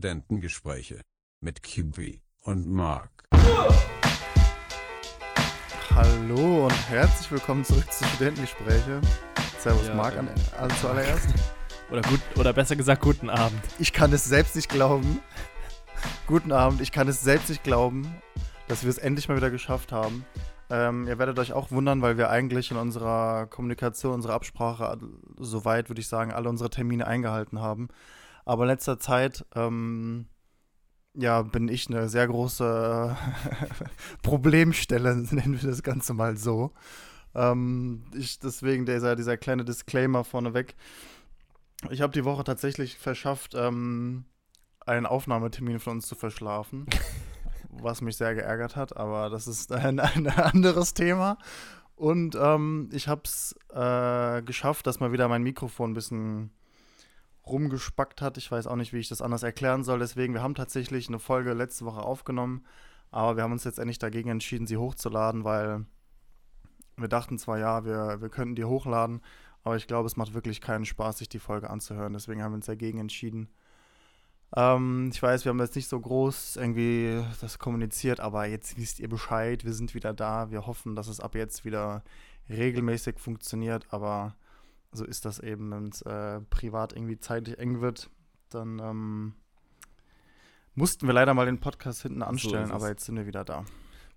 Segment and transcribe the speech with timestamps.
[0.00, 1.02] Studentengespräche
[1.42, 3.26] mit Kiwi und Mark.
[5.94, 9.02] Hallo und herzlich willkommen zurück zu Studentengespräche.
[9.58, 11.28] Servus Ja, Marc ähm, an, an zuallererst.
[11.90, 13.60] Oder gut, oder besser gesagt, guten Abend.
[13.78, 15.20] Ich kann es selbst nicht glauben.
[16.26, 18.10] Guten Abend, ich kann es selbst nicht glauben,
[18.68, 20.24] dass wir es endlich mal wieder geschafft haben.
[20.70, 24.98] Ähm, ihr werdet euch auch wundern, weil wir eigentlich in unserer Kommunikation, unserer Absprache,
[25.36, 27.88] soweit würde ich sagen, alle unsere Termine eingehalten haben.
[28.44, 30.26] Aber in letzter Zeit, ähm,
[31.14, 33.16] ja, bin ich eine sehr große
[34.22, 36.72] Problemstelle, nennen wir das Ganze mal so.
[37.34, 40.74] Ähm, ich, deswegen dieser, dieser kleine Disclaimer vorneweg.
[41.90, 44.24] Ich habe die Woche tatsächlich verschafft, ähm,
[44.84, 46.86] einen Aufnahmetermin von uns zu verschlafen,
[47.70, 51.38] was mich sehr geärgert hat, aber das ist ein, ein anderes Thema.
[51.94, 56.50] Und ähm, ich habe es äh, geschafft, dass mal wieder mein Mikrofon ein bisschen
[57.46, 58.36] rumgespackt hat.
[58.36, 59.98] Ich weiß auch nicht, wie ich das anders erklären soll.
[59.98, 62.64] Deswegen, wir haben tatsächlich eine Folge letzte Woche aufgenommen,
[63.10, 65.84] aber wir haben uns jetzt endlich dagegen entschieden, sie hochzuladen, weil
[66.96, 69.20] wir dachten zwar, ja, wir, wir könnten die hochladen,
[69.64, 72.12] aber ich glaube, es macht wirklich keinen Spaß, sich die Folge anzuhören.
[72.12, 73.48] Deswegen haben wir uns dagegen entschieden.
[74.56, 79.00] Ähm, ich weiß, wir haben jetzt nicht so groß irgendwie das kommuniziert, aber jetzt wisst
[79.00, 79.64] ihr Bescheid.
[79.64, 80.50] Wir sind wieder da.
[80.50, 82.02] Wir hoffen, dass es ab jetzt wieder
[82.48, 83.86] regelmäßig funktioniert.
[83.90, 84.34] Aber
[84.92, 88.10] so ist das eben, wenn es äh, privat irgendwie zeitlich eng wird.
[88.50, 89.34] Dann ähm,
[90.74, 92.70] mussten wir leider mal den Podcast hinten anstellen, es.
[92.70, 93.64] aber jetzt sind wir wieder da.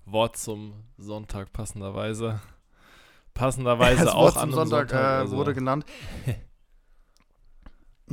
[0.05, 2.41] Wort zum Sonntag passenderweise.
[3.33, 5.85] Passenderweise Das auch Wort an zum einem Sonntag, äh, also- wurde genannt.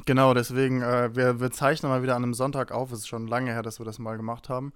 [0.06, 2.92] genau, deswegen, äh, wir, wir zeichnen mal wieder an einem Sonntag auf.
[2.92, 4.72] Es ist schon lange her, dass wir das mal gemacht haben.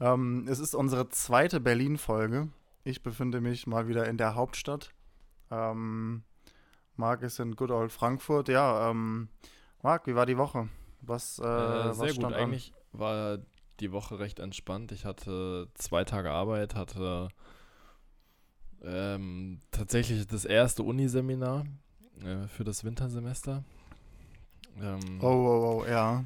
[0.00, 2.48] Ähm, es ist unsere zweite Berlin-Folge.
[2.84, 4.92] Ich befinde mich mal wieder in der Hauptstadt.
[5.50, 6.22] Ähm,
[6.98, 8.48] Marc ist in Good Old Frankfurt.
[8.48, 9.28] Ja, ähm,
[9.82, 10.68] Marc, wie war die Woche?
[11.00, 12.42] Was, äh, Äh, was sehr gut, stand an?
[12.42, 13.38] eigentlich war
[13.80, 14.90] die Woche recht entspannt.
[14.92, 17.28] Ich hatte zwei Tage Arbeit, hatte
[18.82, 21.64] ähm, tatsächlich das erste Uniseminar
[22.24, 23.62] äh, für das Wintersemester.
[24.80, 26.24] Ähm, Oh, oh, oh, ja.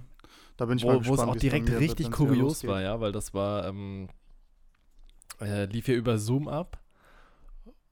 [0.57, 3.01] Da bin ich mal wo, wo gespannt, es auch direkt wird, richtig kurios war, ja,
[3.01, 4.09] weil das war, ähm,
[5.41, 6.79] äh, lief hier über Zoom ab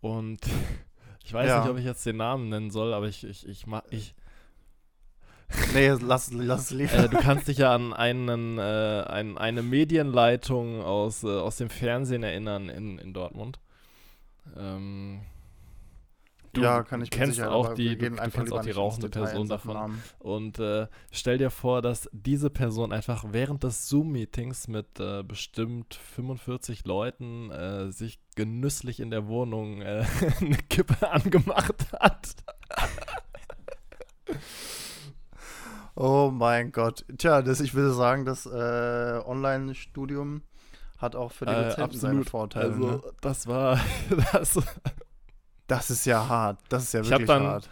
[0.01, 0.41] und
[1.25, 1.61] ich weiß Ja.
[1.61, 4.15] nicht, ob ich jetzt den Namen nennen soll, aber ich, ich, ich, ma- ich
[5.75, 6.93] Nee, lass, lass es lieber.
[6.95, 11.71] äh, du kannst dich ja an einen, äh, ein, eine Medienleitung aus, äh, aus dem
[11.71, 13.59] Fernsehen erinnern in, in Dortmund.
[14.57, 15.21] Ähm,
[16.53, 19.75] du ja, kann ich kennst auch die, du, du kennst auch die rauchende Person davon.
[19.75, 20.03] Namen.
[20.19, 25.95] Und äh, stell dir vor, dass diese Person einfach während des Zoom-Meetings mit äh, bestimmt
[25.95, 30.05] 45 Leuten äh, sich genüsslich in der Wohnung äh,
[30.41, 32.35] eine Kippe angemacht hat.
[35.97, 37.05] Oh mein Gott.
[37.19, 40.43] Tja, das, ich würde sagen, das äh, Online-Studium
[40.99, 42.31] hat auch für die Äh, Dozenten seine absolut.
[42.31, 42.73] Vorteile.
[42.73, 43.03] Also, ne?
[43.21, 43.81] das war.
[44.33, 44.59] Das,
[45.71, 46.59] Das ist ja hart.
[46.69, 47.71] Das ist ja wirklich dann- hart.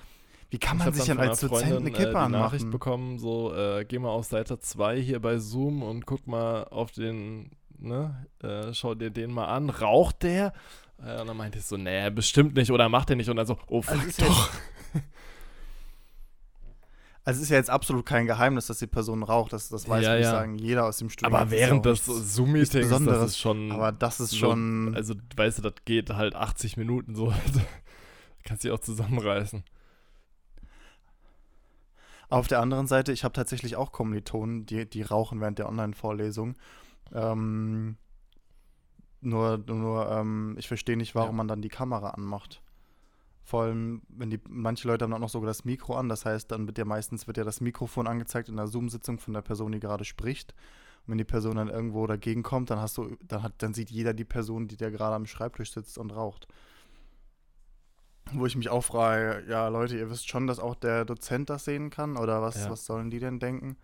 [0.51, 2.71] Wie kann man sich dann als Dozent eine Freundin, Kippe äh, die Nachricht anmachen?
[2.71, 6.91] bekommen, so, äh, geh mal auf Seite 2 hier bei Zoom und guck mal auf
[6.93, 9.69] den, ne, äh, schau dir den mal an.
[9.69, 10.55] Raucht der?
[11.05, 13.29] Äh, und dann meinte ich so, nee, bestimmt nicht oder macht er nicht.
[13.29, 14.51] Und dann so, oh, fuck, Also ist ja- doch.
[17.25, 19.53] Also es ist ja jetzt absolut kein Geheimnis, dass die Person raucht.
[19.53, 20.31] Das, das weiß, Ja, ich ja.
[20.31, 21.35] sagen, jeder aus dem Studium.
[21.35, 23.71] Aber während des Zoom-Meetings, das ist schon.
[23.71, 24.95] Aber das ist so- schon...
[24.95, 27.35] Also, weißt du, das geht halt 80 Minuten so.
[28.49, 29.63] Kannst dich auch zusammenreißen.
[32.31, 36.57] Auf der anderen Seite, ich habe tatsächlich auch Kommilitonen, die, die rauchen während der Online-Vorlesung.
[37.13, 37.97] Ähm,
[39.21, 41.37] nur, nur ähm, ich verstehe nicht, warum Ja.
[41.37, 42.63] man dann die Kamera anmacht.
[43.43, 46.51] Vor allem, wenn die, manche Leute haben auch noch sogar das Mikro an, das heißt,
[46.51, 49.73] dann wird ja meistens wird ja das Mikrofon angezeigt in der Zoom-Sitzung von der Person,
[49.73, 50.53] die gerade spricht.
[51.07, 53.91] Und wenn die Person dann irgendwo dagegen kommt, dann hast du, dann hat, dann sieht
[53.91, 56.49] jeder die Person, die da gerade am Schreibtisch sitzt und raucht.
[58.33, 61.65] Wo ich mich auch frage, ja Leute, ihr wisst schon, dass auch der Dozent das
[61.65, 62.71] sehen kann oder was, Ja.
[62.71, 63.77] was sollen die denn denken?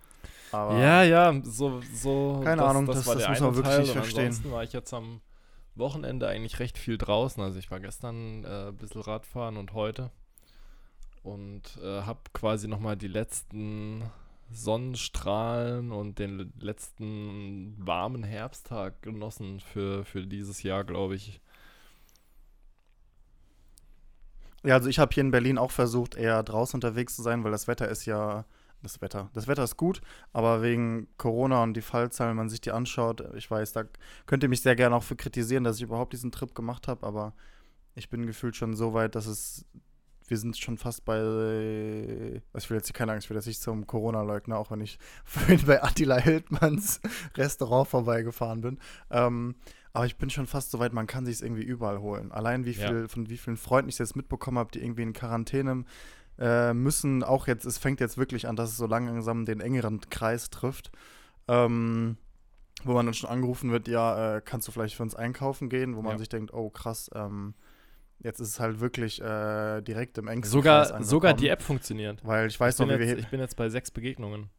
[0.53, 2.41] Aber Ja, ja, so, so.
[2.45, 3.81] Keine das, Ahnung, das, das- war das der muss man wirklich Teil.
[3.83, 4.27] nicht verstehen.
[4.27, 5.21] Ansonsten war ich jetzt am
[5.75, 7.43] Wochenende eigentlich recht viel draußen.
[7.43, 10.11] Also ich war gestern äh, ein bisschen Radfahren und heute.
[11.25, 14.05] Und äh, habe quasi nochmal die letzten
[14.53, 21.41] Sonnenstrahlen und den letzten warmen Herbsttag genossen für, für dieses Jahr, glaube ich.
[24.65, 27.53] Ja, also ich habe hier in Berlin auch versucht, eher draußen unterwegs zu sein, weil
[27.53, 28.45] das Wetter ist ja.
[28.83, 29.31] Das Wetter.
[29.33, 30.03] Das Wetter ist gut,
[30.35, 33.85] aber wegen Corona und die Fallzahlen, wenn man sich die anschaut, ich weiß, da
[34.27, 37.07] könnt ihr mich sehr gerne auch für kritisieren, dass ich überhaupt diesen Trip gemacht habe,
[37.07, 37.33] aber
[37.95, 39.65] ich bin gefühlt schon so weit, dass es
[40.29, 41.19] wir sind schon fast bei,
[42.53, 44.99] also ich will jetzt keine Angst, ich will jetzt nicht zum Corona-Leugner, auch wenn ich
[45.25, 47.01] vorhin bei Attila Hildmanns
[47.37, 48.79] Restaurant vorbeigefahren bin.
[49.11, 49.55] Ähm,
[49.95, 52.31] aber ich bin schon fast so weit, man kann sich es irgendwie überall holen.
[52.33, 53.09] Allein wie viel, Ja.
[53.09, 55.85] von wie vielen Freunden ich es jetzt mitbekommen habe, die irgendwie in Quarantäne
[56.39, 60.01] äh, müssen, auch jetzt, es fängt jetzt wirklich an, dass es so langsam den engeren
[60.11, 60.91] Kreis trifft.
[61.49, 62.17] Ähm,
[62.83, 65.95] wo man dann schon angerufen wird, ja, äh, kannst du vielleicht für uns einkaufen gehen,
[65.97, 66.19] wo man Ja.
[66.19, 67.55] sich denkt, oh krass, ähm,
[68.19, 72.21] jetzt ist es halt wirklich äh, direkt im engsten Sogar, Kreis sogar die App funktioniert.
[72.27, 74.51] Weil ich weiß Ich noch, wie wir jetzt, hier, ich bin jetzt bei sechs Begegnungen.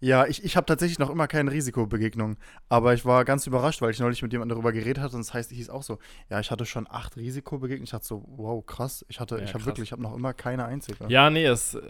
[0.00, 2.36] Ja, ich, ich habe tatsächlich noch immer keine Risikobegegnung.
[2.68, 5.16] Aber ich war ganz überrascht, weil ich neulich mit jemandem darüber geredet hatte.
[5.16, 5.98] Und das heißt, ich hieß auch so,
[6.30, 7.84] ja, ich hatte schon acht Risikobegegnungen.
[7.84, 9.04] Ich dachte so, wow, krass.
[9.08, 11.06] Ich hatte, Ja, ich habe wirklich, ich habe noch immer keine einzige.
[11.08, 11.74] Ja, nee, es.
[11.74, 11.80] äh,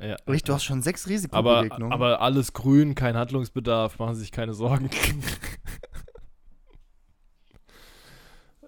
[0.00, 0.16] Ja.
[0.26, 1.92] Richtig, du hast schon sechs aber, Risikobegegnungen.
[1.92, 4.90] aber alles grün, kein Handlungsbedarf, machen Sie sich keine Sorgen.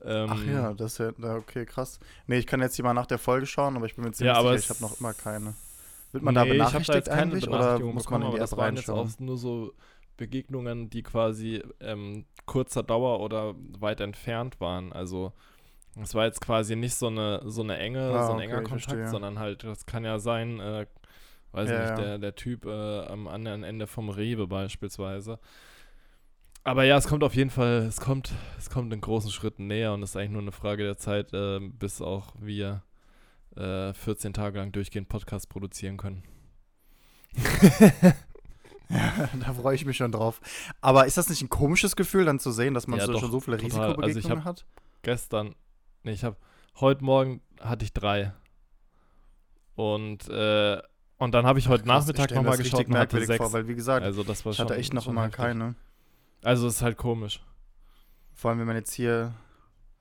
[0.05, 1.99] ähm, Ach ja, das ist ja, okay, krass.
[2.27, 4.33] Nee, ich kann jetzt hier mal nach der Folge schauen, aber ich bin mir ziemlich
[4.35, 5.55] Ja, aber sicher, ich habe noch immer keine.
[6.15, 8.39] Wird man da nee, ich hab benachrichtigt jetzt keine eigentlich oder muss man in die
[8.39, 8.95] App waren jetzt reinschauen?
[8.95, 9.75] auch nur so
[10.17, 14.93] Begegnungen, die quasi ähm, kurzer Dauer oder weit entfernt waren.
[14.93, 15.33] Also
[16.03, 18.63] es war jetzt quasi nicht so eine so eine enge, Ah, so ein okay, enger
[18.63, 19.09] Kontakt, verstehe.
[19.09, 20.87] sondern halt, das kann ja sein, äh,
[21.53, 25.41] weiß Ja, nicht, der, der Typ äh, am anderen Ende vom Rewe beispielsweise.
[26.65, 29.93] Aber ja, es kommt auf jeden Fall, es kommt, es kommt in großen Schritten näher
[29.93, 32.83] und es ist eigentlich nur eine Frage der Zeit, äh, bis auch wir
[33.57, 36.23] äh, 14 Tage lang durchgehend Podcast produzieren können.
[39.41, 40.41] da freue ich mich schon drauf.
[40.81, 43.21] Aber ist das nicht ein komisches Gefühl, dann zu sehen, dass man Ja, so, doch,
[43.21, 43.81] schon so viele total.
[43.81, 44.67] Also ich Risikobegegnungen hab- hat?
[45.03, 45.55] gestern,
[46.03, 46.37] nee, ich habe,
[46.81, 48.33] heute Morgen hatte ich drei.
[49.75, 50.81] Und, äh,
[51.19, 53.39] und dann habe ich heute Krass, Nachmittag nochmal geschaut und hatte sechs.
[53.39, 55.37] vor, weil wie gesagt, also das war ich schon, hatte echt noch schon immer heftig.
[55.39, 55.75] keine.
[56.43, 57.41] Also es ist halt komisch.
[58.35, 59.35] Vor allem, wenn man jetzt hier,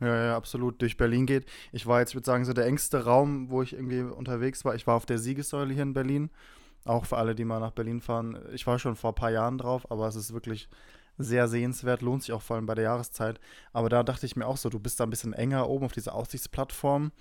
[0.05, 1.45] ja, ja, absolut durch Berlin geht.
[1.71, 4.75] Ich war jetzt, ich würde sagen, so der engste Raum, wo ich irgendwie unterwegs war.
[4.75, 6.29] Ich war auf der Siegessäule hier in Berlin.
[6.85, 8.37] Auch für alle, die mal nach Berlin fahren.
[8.53, 10.67] Ich war schon vor ein paar Jahren drauf, aber es ist wirklich
[11.17, 13.39] sehr sehenswert, lohnt sich auch vor allem bei der Jahreszeit.
[13.71, 15.93] Aber da dachte ich mir auch so, du bist da ein bisschen enger oben auf
[15.93, 17.11] dieser Aussichtsplattform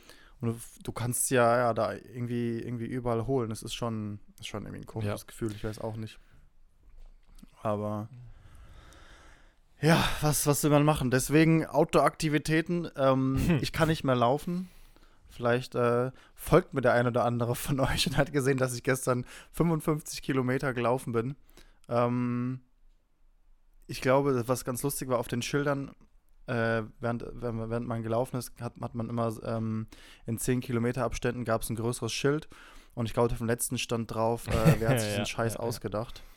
[0.40, 3.50] und du, du kannst ja, ja da irgendwie, irgendwie überall holen.
[3.50, 5.26] Es ist schon, ist schon irgendwie ein komisches Ja.
[5.26, 6.19] Gefühl, ich weiß auch nicht.
[7.62, 8.08] Aber
[9.82, 11.11] ja, was, was will man machen?
[11.11, 12.88] Deswegen Outdoor-Aktivitäten.
[12.96, 14.70] Ähm, ich kann nicht mehr laufen.
[15.29, 18.84] Vielleicht äh, folgt mir der ein oder andere von euch und hat gesehen, dass ich
[18.84, 21.34] gestern 55 Kilometer gelaufen bin.
[21.88, 22.61] Ähm,
[23.88, 25.90] ich glaube, was ganz lustig war, auf den Schildern,
[26.46, 29.88] äh, während, während, man gelaufen ist, hat, hat man immer ähm,
[30.26, 32.49] in 10 Kilometer Abständen gab es ein größeres Schild.
[32.94, 35.55] Und ich glaube, auf dem letzten stand drauf, äh, wer hat sich Ja, diesen Scheiß
[35.55, 36.31] ja, ja.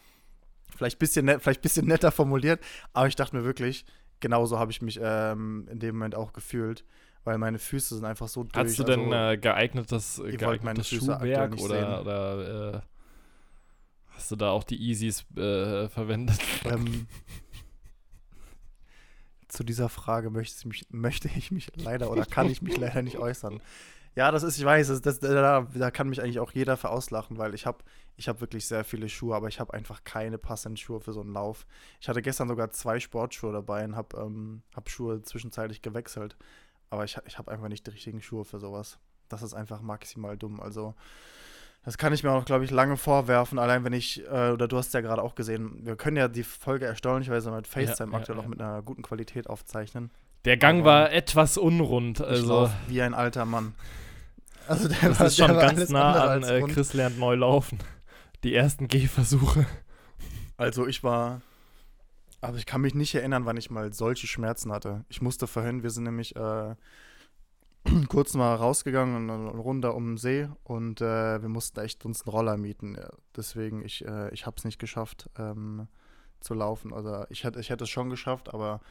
[0.75, 2.62] Vielleicht ein bisschen, net, vielleicht bisschen netter formuliert,
[2.94, 3.86] aber ich dachte mir wirklich,
[4.19, 6.83] genauso habe ich mich ähm, in dem Moment auch gefühlt,
[7.24, 8.68] weil meine Füße sind einfach so durch.
[8.68, 12.81] Hast du denn also, äh, geeignetes, meine geeignetes Schuhwerk oder, oder äh,
[14.10, 16.39] hast du da auch die Yeezys äh, verwendet?
[16.66, 17.07] ähm,
[19.48, 23.01] zu dieser Frage möchte ich, mich, möchte ich mich leider oder kann ich mich leider
[23.01, 23.62] nicht äußern.
[24.15, 26.89] Ja, das ist, ich weiß, das, das, da, da kann mich eigentlich auch jeder für
[26.89, 27.79] auslachen, weil ich habe
[28.15, 31.19] ich hab wirklich sehr viele Schuhe, aber ich habe einfach keine passenden Schuhe für so
[31.19, 31.67] einen Lauf.
[32.00, 36.37] Ich hatte gestern sogar zwei Sportschuhe dabei und habe ähm, hab Schuhe zwischenzeitlich gewechselt,
[36.90, 38.99] aber ich, ich habe einfach nicht die richtigen Schuhe für sowas.
[39.28, 40.61] Das ist einfach maximal dumm.
[40.61, 40.94] Also,
[41.83, 43.59] das kann ich mir auch, glaube ich, lange vorwerfen.
[43.59, 46.44] Allein wenn ich, äh, oder du hast ja gerade auch gesehen, wir können ja die
[46.44, 48.44] Folge erstaunlicherweise mit FaceTime ja, aktuell ja.
[48.44, 50.09] auch mit einer guten Qualität aufzeichnen.
[50.45, 52.21] Der Gang Aber war etwas unrund.
[52.21, 53.75] Also wie ein alter Mann.
[54.68, 56.61] Also der das war- ist schon ganz nah an äh.
[56.64, 57.78] Chris lernt neu laufen.
[58.44, 59.68] Die ersten Gehversuche.
[60.57, 61.42] Also ich war,
[62.42, 65.06] aber ich kann mich nicht erinnern, wann ich mal solche Schmerzen hatte.
[65.07, 66.73] Ich musste vorhin, wir sind nämlich äh,
[68.07, 72.31] kurz mal rausgegangen, eine Runde um den See und äh, wir mussten echt uns einen
[72.35, 72.97] Roller mieten.
[73.35, 75.87] Deswegen, ich, äh, ich habe es nicht geschafft ähm,
[76.40, 76.92] zu laufen.
[76.92, 78.81] Also ich hätte, ich hätte es schon geschafft, aber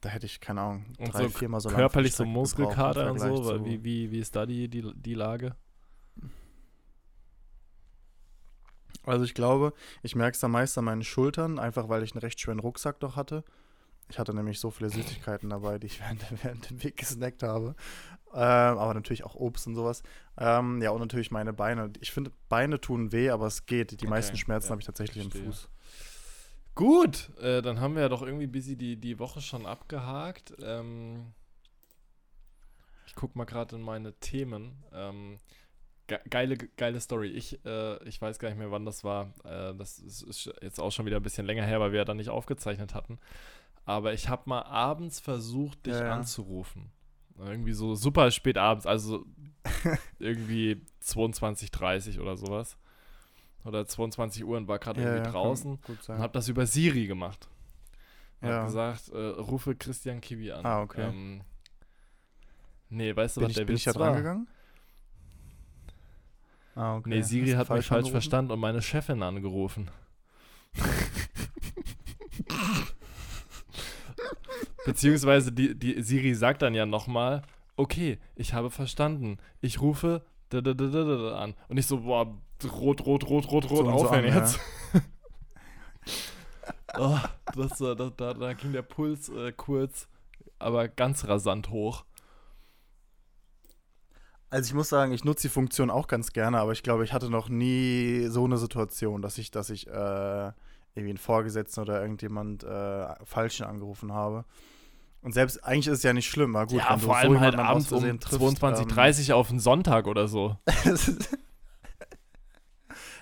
[0.00, 3.18] da hätte ich, keine Ahnung, Und drei, so viermal so Körperlich so im Muskelkater und
[3.18, 3.46] so.
[3.46, 5.56] Weil wie, wie, wie ist da die, die, die Lage?
[9.04, 12.20] Also ich glaube, ich merke es am meisten an meinen Schultern, einfach weil ich einen
[12.20, 13.42] recht schweren Rucksack doch hatte.
[14.10, 17.74] Ich hatte nämlich so viele Süßigkeiten dabei, die ich während, während dem Weg gesnackt habe.
[18.32, 20.02] Ähm, aber natürlich auch Obst und sowas.
[20.36, 21.90] Ähm, ja, und natürlich meine Beine.
[22.00, 23.92] Ich finde, Beine tun weh, aber es geht.
[23.92, 25.50] Die Okay, meisten Schmerzen ja, habe ich tatsächlich im verstehe.
[25.50, 25.68] Fuß.
[26.78, 30.54] Gut, äh, dann haben wir ja doch irgendwie busy die, die Woche schon abgehakt.
[30.62, 31.32] Ähm,
[33.04, 34.84] ich guck mal gerade in meine Themen.
[34.92, 35.38] Ähm,
[36.06, 37.30] ge geile, geile Story.
[37.30, 39.34] Ich, äh, ich weiß gar nicht mehr, wann das war.
[39.42, 42.04] Äh, das ist, ist jetzt auch schon wieder ein bisschen länger her, weil wir ja
[42.04, 43.18] dann nicht aufgezeichnet hatten.
[43.84, 46.92] Aber ich habe mal abends versucht, dich Ja, anzurufen.
[47.40, 49.26] Irgendwie so super spät abends, also
[50.20, 52.78] irgendwie 22.30 oder sowas.
[53.64, 57.48] Oder 22 Uhr und war gerade irgendwie kann draußen und habe das über Siri gemacht.
[58.40, 58.60] Und Ja.
[58.60, 60.64] hab gesagt, äh, rufe Christian Kiwi an.
[60.64, 61.08] Ah, okay.
[61.08, 61.42] Ähm,
[62.88, 64.08] nee, weißt du, Bin was ich, der bin Witz ich da war?
[64.10, 64.46] dran gegangen?
[66.76, 67.08] Ah, okay.
[67.10, 68.12] Nee, Siri hat mich falsch angerufen?
[68.12, 69.90] verstanden und meine Chefin angerufen.
[74.86, 77.42] Beziehungsweise die, die Siri sagt dann ja nochmal,
[77.76, 79.38] okay, ich habe verstanden.
[79.60, 81.54] Ich rufe da, da, da, an.
[81.68, 84.38] Und ich so, boah, rot, rot, rot, rot, rot, So und so aufhören an, ja.
[84.40, 84.60] jetzt.
[86.98, 87.18] oh,
[87.54, 90.08] das, da, da, da ging der Puls äh, kurz,
[90.58, 92.04] aber ganz rasant hoch.
[94.50, 97.12] Also ich muss sagen, ich nutze die Funktion auch ganz gerne, aber ich glaube, ich
[97.12, 102.00] hatte noch nie so eine Situation, dass ich, dass ich äh, irgendwie einen Vorgesetzten oder
[102.00, 104.46] irgendjemand äh, Falschen angerufen habe.
[105.20, 107.54] Und selbst eigentlich ist es ja nicht schlimm, aber gut, ja, vor so allem halt
[107.54, 110.56] jemanden aus abends um Versehen triffst, 22.30 Uhr auf einen Sonntag oder so.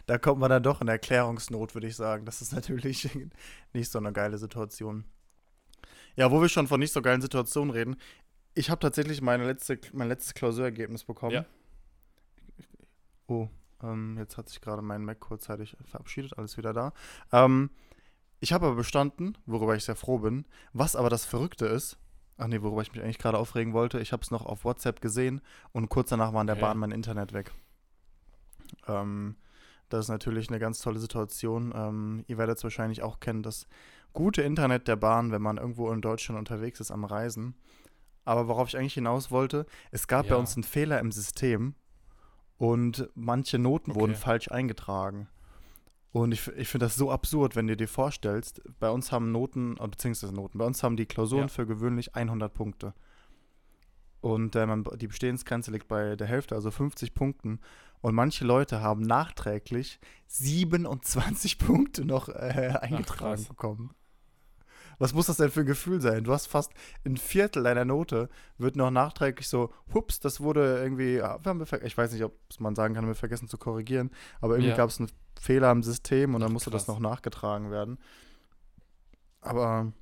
[0.06, 2.26] da kommt man dann doch in Erklärungsnot, würde ich sagen.
[2.26, 3.08] Das ist natürlich
[3.72, 5.04] nicht so eine geile Situation.
[6.16, 7.96] Ja, wo wir schon von nicht so geilen Situationen reden,
[8.54, 11.32] ich habe tatsächlich meine letzte, mein letztes Klausurergebnis bekommen.
[11.32, 11.44] Ja.
[13.26, 13.48] Oh,
[13.82, 16.92] ähm, jetzt hat sich gerade mein Mac kurzzeitig verabschiedet, alles wieder da.
[17.32, 17.70] Ähm,
[18.40, 20.46] ich habe aber bestanden, worüber ich sehr froh bin.
[20.72, 21.98] Was aber das Verrückte ist,
[22.38, 25.00] ach nee, worüber ich mich eigentlich gerade aufregen wollte, ich habe es noch auf WhatsApp
[25.00, 25.40] gesehen
[25.72, 26.62] und kurz danach war in der Okay.
[26.62, 27.52] Bahn mein Internet weg.
[28.86, 29.36] Ähm,
[29.88, 31.72] das ist natürlich eine ganz tolle Situation.
[31.74, 33.66] Ähm, ihr werdet es wahrscheinlich auch kennen, das
[34.12, 37.54] gute Internet der Bahn, wenn man irgendwo in Deutschland unterwegs ist am Reisen.
[38.24, 40.40] Aber worauf ich eigentlich hinaus wollte, es gab bei Ja.
[40.40, 41.74] uns einen Fehler im System
[42.58, 44.20] und manche Noten wurden Okay.
[44.20, 45.28] falsch eingetragen.
[46.16, 49.76] Und ich, ich finde das so absurd, wenn du dir vorstellst, bei uns haben Noten,
[49.78, 51.48] äh, beziehungsweise Noten, bei uns haben die Klausuren Ja.
[51.48, 52.94] für gewöhnlich 100 Punkte.
[54.22, 57.60] Und äh, man, die Bestehensgrenze liegt bei der Hälfte, also 50 Punkten.
[58.00, 62.32] Und manche Leute haben nachträglich 27 Punkte noch äh,
[62.80, 63.44] eingetragen krass.
[63.44, 63.90] bekommen.
[64.98, 66.24] Was muss das denn für ein Gefühl sein?
[66.24, 66.72] Du hast fast
[67.04, 71.66] ein Viertel deiner Note, wird noch nachträglich so, hups, das wurde irgendwie, ja, wir wir
[71.66, 74.10] ver- ich weiß nicht, ob man sagen kann, wir haben vergessen zu korrigieren,
[74.40, 74.76] aber irgendwie Ja.
[74.76, 75.10] gab es einen
[75.40, 76.94] Fehler im System und dann musste das krass.
[76.94, 77.98] noch nachgetragen werden.
[79.40, 79.92] Aber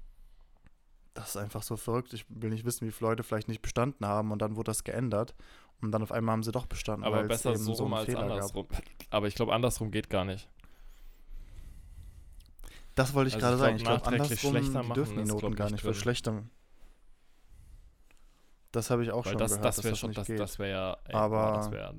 [1.14, 2.12] das ist einfach so verrückt.
[2.12, 4.84] Ich will nicht wissen, wie viele Leute vielleicht nicht bestanden haben und dann wurde das
[4.84, 5.34] geändert
[5.80, 7.04] und dann auf einmal haben sie doch bestanden.
[7.04, 8.30] Aber besser so rum einen als Fehler gab.
[8.30, 8.66] andersrum.
[9.10, 10.48] Aber ich glaube, andersrum geht gar nicht.
[12.94, 13.76] Das wollte ich Also gerade sagen.
[13.76, 15.92] Ich glaube, andersrum machen dürfen die Noten gar ich, nicht drin.
[15.94, 16.50] verschlechtern.
[18.72, 20.40] Das habe ich auch Weil schon das, gehört, das dass das schon, nicht das, geht.
[20.40, 21.94] das wäre ja, ey, Aber- das wäre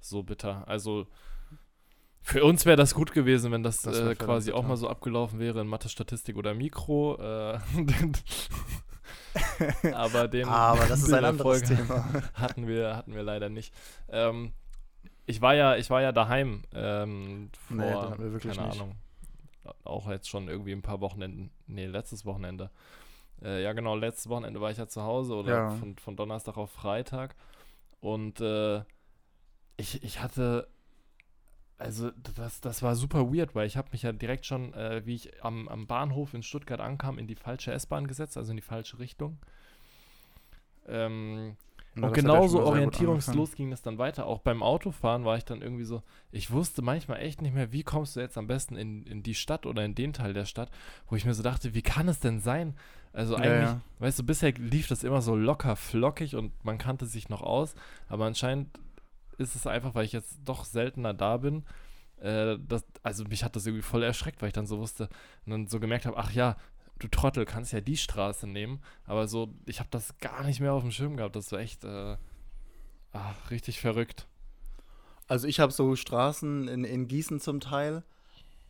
[0.00, 0.66] so bitter.
[0.68, 1.06] Also
[2.20, 4.88] für uns wäre das gut gewesen, wenn das, Das wär äh, quasi auch mal so
[4.88, 7.16] abgelaufen wäre in Mathe, Statistik oder Mikro.
[7.18, 7.58] Äh,
[9.94, 12.04] aber den, Aber das ist ein anderes Thema.
[12.34, 13.74] hatten wir, hatten wir leider nicht.
[14.08, 14.52] Ähm,
[15.26, 18.58] ich war ja, ich war ja daheim ähm, vor, Nee, keine nicht.
[18.60, 18.94] Ahnung,
[19.84, 22.70] auch jetzt schon irgendwie ein paar Wochenenden, nee, letztes Wochenende.
[23.42, 25.70] Äh, ja genau, letztes Wochenende war ich ja zu Hause oder Ja.
[25.70, 27.34] von, von Donnerstag auf Freitag
[28.00, 28.82] und äh,
[29.76, 30.68] ich, ich hatte,
[31.78, 35.16] also das, das war super weird, weil ich habe mich ja direkt schon, äh, wie
[35.16, 38.62] ich am, am Bahnhof in Stuttgart ankam, in die falsche S-Bahn gesetzt, also in die
[38.62, 39.38] falsche Richtung.
[40.86, 41.56] Ähm,
[41.96, 44.26] Und ja schon genauso gut orientierungslos ging das dann weiter.
[44.26, 47.82] Auch beim Autofahren war ich dann irgendwie so, ich wusste manchmal echt nicht mehr, wie
[47.82, 50.70] kommst du jetzt am besten in, in die Stadt oder in den Teil der Stadt,
[51.08, 52.74] wo ich mir so dachte, wie kann es denn sein?
[53.12, 53.80] Also Ja, eigentlich, ja.
[54.00, 57.74] weißt du, bisher lief das immer so locker flockig und man kannte sich noch aus,
[58.08, 58.68] aber anscheinend
[59.38, 61.64] ist es einfach, weil ich jetzt doch seltener da bin,
[62.20, 65.08] äh, das, also mich hat das irgendwie voll erschreckt, weil ich dann so wusste
[65.44, 66.56] und dann so gemerkt habe, ach ja,
[66.98, 70.72] du Trottel, kannst ja die Straße nehmen, aber so, ich habe das gar nicht mehr
[70.72, 72.16] auf dem Schirm gehabt, das war echt äh,
[73.12, 74.26] ah, richtig verrückt.
[75.26, 78.02] Also ich habe so Straßen in, in Gießen zum Teil,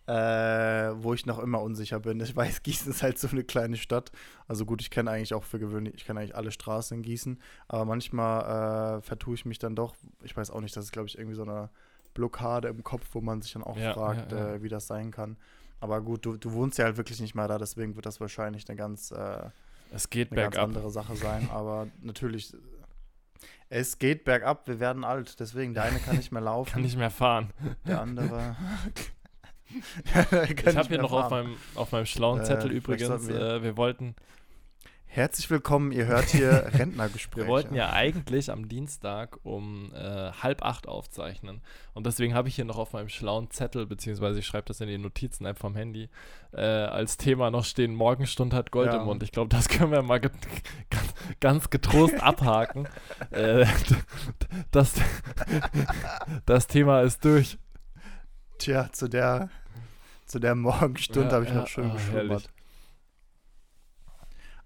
[0.06, 2.20] äh, wo ich noch immer unsicher bin.
[2.20, 4.12] Ich weiß, Gießen ist halt so eine kleine Stadt.
[4.46, 7.40] Also gut, ich kenne eigentlich auch für gewöhnlich, ich kenne eigentlich alle Straßen in Gießen,
[7.68, 9.94] aber manchmal äh, vertue ich mich dann doch.
[10.22, 11.70] Ich weiß auch nicht, das ist glaube ich irgendwie so eine
[12.12, 14.54] Blockade im Kopf, wo man sich dann auch Ja, fragt, ja, ja.
[14.54, 15.36] Äh, wie das sein kann.
[15.84, 18.66] Aber gut, du, du wohnst ja halt wirklich nicht mehr da, deswegen wird das wahrscheinlich
[18.68, 19.50] eine ganz, äh,
[19.92, 21.50] Es geht eine ganz andere Sache sein.
[21.52, 22.54] Aber natürlich,
[23.68, 26.72] es geht bergab, wir werden alt, deswegen der eine kann nicht mehr laufen.
[26.72, 27.50] Kann nicht mehr fahren.
[27.86, 28.56] Der andere.
[30.56, 33.62] ich habe hier noch auf meinem, auf meinem schlauen Äh, Zettel vielleicht übrigens, wir- äh,
[33.62, 34.14] wir wollten,
[35.16, 37.46] Herzlich willkommen, ihr hört hier Rentnergespräche.
[37.46, 41.62] Wir wollten ja eigentlich am Dienstag um äh, halb acht aufzeichnen.
[41.92, 44.88] Und deswegen habe ich hier noch auf meinem schlauen Zettel, beziehungsweise ich schreibe das in
[44.88, 46.08] die Notizen-App vom Handy,
[46.52, 48.98] äh, als Thema noch stehen, Morgenstund hat Gold Ja.
[48.98, 49.22] im Mund.
[49.22, 50.32] Ich glaube, das können wir mal ge-
[50.90, 52.88] ganz, ganz getrost abhaken.
[53.30, 53.66] Äh,
[54.72, 54.94] das,
[56.46, 57.56] das Thema ist durch.
[58.58, 59.48] Tja, zu der,
[60.26, 62.50] zu der Morgenstunde Ja, habe ich ja, noch schön ah, geschlummert.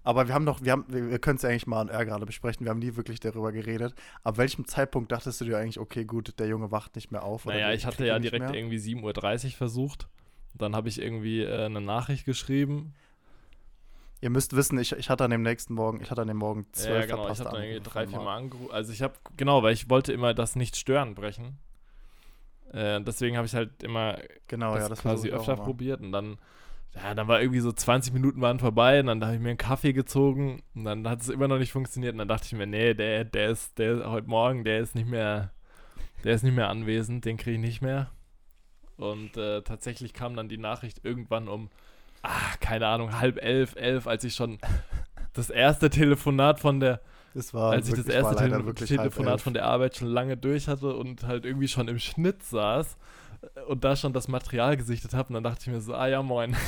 [0.09, 2.25] Aber wir haben noch, wir haben, wir, können es ja eigentlich mal und R gerade
[2.25, 2.65] besprechen.
[2.65, 3.93] Wir haben nie wirklich darüber geredet.
[4.23, 7.45] Ab welchem Zeitpunkt dachtest du dir eigentlich, okay, gut, der Junge wacht nicht mehr auf?
[7.45, 10.07] Naja, ich hatte ja nicht direkt irgendwie 7.30 Uhr versucht.
[10.55, 12.95] Dann habe ich irgendwie äh, eine Nachricht geschrieben.
[14.19, 16.65] Ihr müsst wissen, ich, ich hatte an dem nächsten Morgen, ich hatte an dem Morgen
[16.71, 17.29] zwölf ja, genau.
[17.29, 18.19] Ich verpasste habe dann irgendwie drei, vier.
[18.19, 18.73] Mal angerufen.
[18.73, 21.59] Also ich habe, genau, weil ich wollte immer das Nicht-Stören brechen.
[22.73, 26.11] Äh, deswegen habe ich halt immer Genau, das, ja, das quasi ich öfter probiert und
[26.11, 26.39] dann,
[26.95, 29.57] ja, dann war irgendwie so 20 Minuten waren vorbei und dann habe ich mir einen
[29.57, 32.65] Kaffee gezogen und dann hat es immer noch nicht funktioniert und dann dachte ich mir,
[32.65, 35.51] nee, der, der ist, der heute Morgen, der ist nicht mehr,
[36.23, 38.09] der ist nicht mehr anwesend, den kriege ich nicht mehr.
[38.97, 41.69] Und äh, tatsächlich kam dann die Nachricht irgendwann um,
[42.21, 44.57] ah, keine Ahnung, halb elf, elf, als ich schon
[45.33, 47.01] das erste Telefonat von der,
[47.33, 50.95] Das war als ich das erste Tele Telefonat von der Arbeit schon lange durch hatte
[50.95, 52.97] und halt irgendwie schon im Schnitt saß
[53.67, 56.21] und da schon das Material gesichtet habe und dann dachte ich mir so, ah ja,
[56.21, 56.55] moin.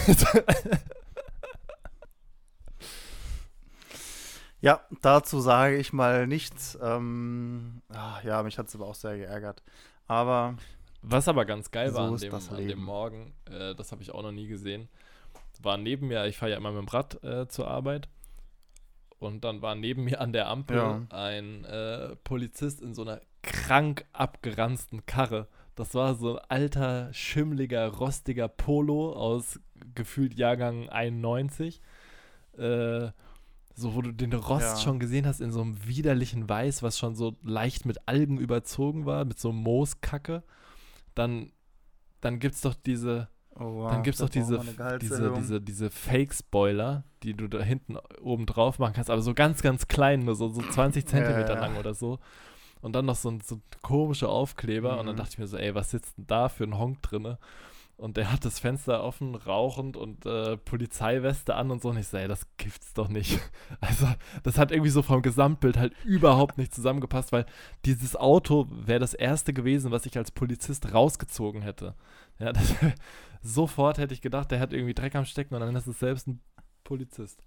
[4.62, 6.78] Ja, dazu sage ich mal nichts.
[6.82, 9.64] Ähm, ah, ja, mich hat es aber auch sehr geärgert.
[10.08, 10.56] Aber
[11.02, 12.84] Was aber ganz geil So war an dem, das an dem.
[12.84, 14.88] Morgen, äh, das habe ich auch noch nie gesehen,
[15.64, 18.08] war neben mir, ich fahre ja immer mit dem Rad äh, zur Arbeit
[19.18, 21.02] und dann war neben mir an der Ampel Ja.
[21.10, 25.48] ein äh, Polizist in so einer krank abgeranzten Karre.
[25.82, 29.60] Das war so ein alter, schimmliger, rostiger Polo aus
[29.96, 31.82] gefühlt Jahrgang 91.
[32.56, 33.10] Äh,
[33.74, 34.78] so, wo du den Rost Ja.
[34.78, 39.08] schon gesehen hast in so einem widerlichen Weiß, was schon so leicht mit Algen überzogen
[39.08, 40.44] war, mit so Mooskacke.
[41.16, 41.52] Dann,
[42.20, 44.62] dann gibt es doch diese, oh, dann gibt's doch diese,
[45.02, 49.64] diese, diese, diese Fake-Spoiler, die du da hinten oben drauf machen kannst, aber so ganz,
[49.64, 51.60] ganz klein, nur so, so 20 Zentimeter ja.
[51.60, 52.20] lang oder so.
[52.82, 55.00] Und dann noch so ein so komische Aufkleber.
[55.00, 55.20] Und dann Mhm.
[55.20, 57.38] dachte ich mir so, ey, was sitzt denn da für ein Honk drinne?
[57.98, 61.90] Und der hat das Fenster offen, rauchend und äh, Polizeiweste an und so.
[61.90, 63.40] Und ich so, ey, das gibt's doch nicht.
[63.80, 64.08] Also,
[64.44, 67.46] das hat irgendwie so vom Gesamtbild halt überhaupt nicht zusammengepasst, weil
[67.86, 71.94] dieses Auto wäre das erste gewesen, was ich als Polizist rausgezogen hätte.
[72.40, 72.74] Ja, das,
[73.44, 76.28] sofort hätte ich gedacht, der hat irgendwie Dreck am Stecken und dann ist es selbst
[76.28, 76.42] ein
[76.84, 77.44] Polizist.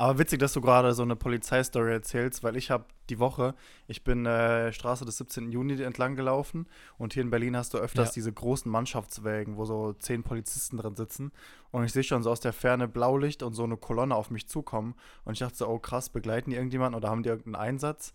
[0.00, 3.54] Aber witzig, dass du gerade so eine Polizeistory erzählst, weil ich habe die Woche,
[3.86, 5.52] ich bin äh, Straße des 17.
[5.52, 8.12] Juni entlang gelaufen und hier in Berlin hast du öfters Ja.
[8.14, 11.32] diese großen Mannschaftswägen, wo so zehn Polizisten drin sitzen
[11.70, 14.48] und ich sehe schon so aus der Ferne Blaulicht und so eine Kolonne auf mich
[14.48, 14.94] zukommen
[15.26, 18.14] und ich dachte so, oh krass, begleiten die irgendjemanden oder haben die irgendeinen Einsatz?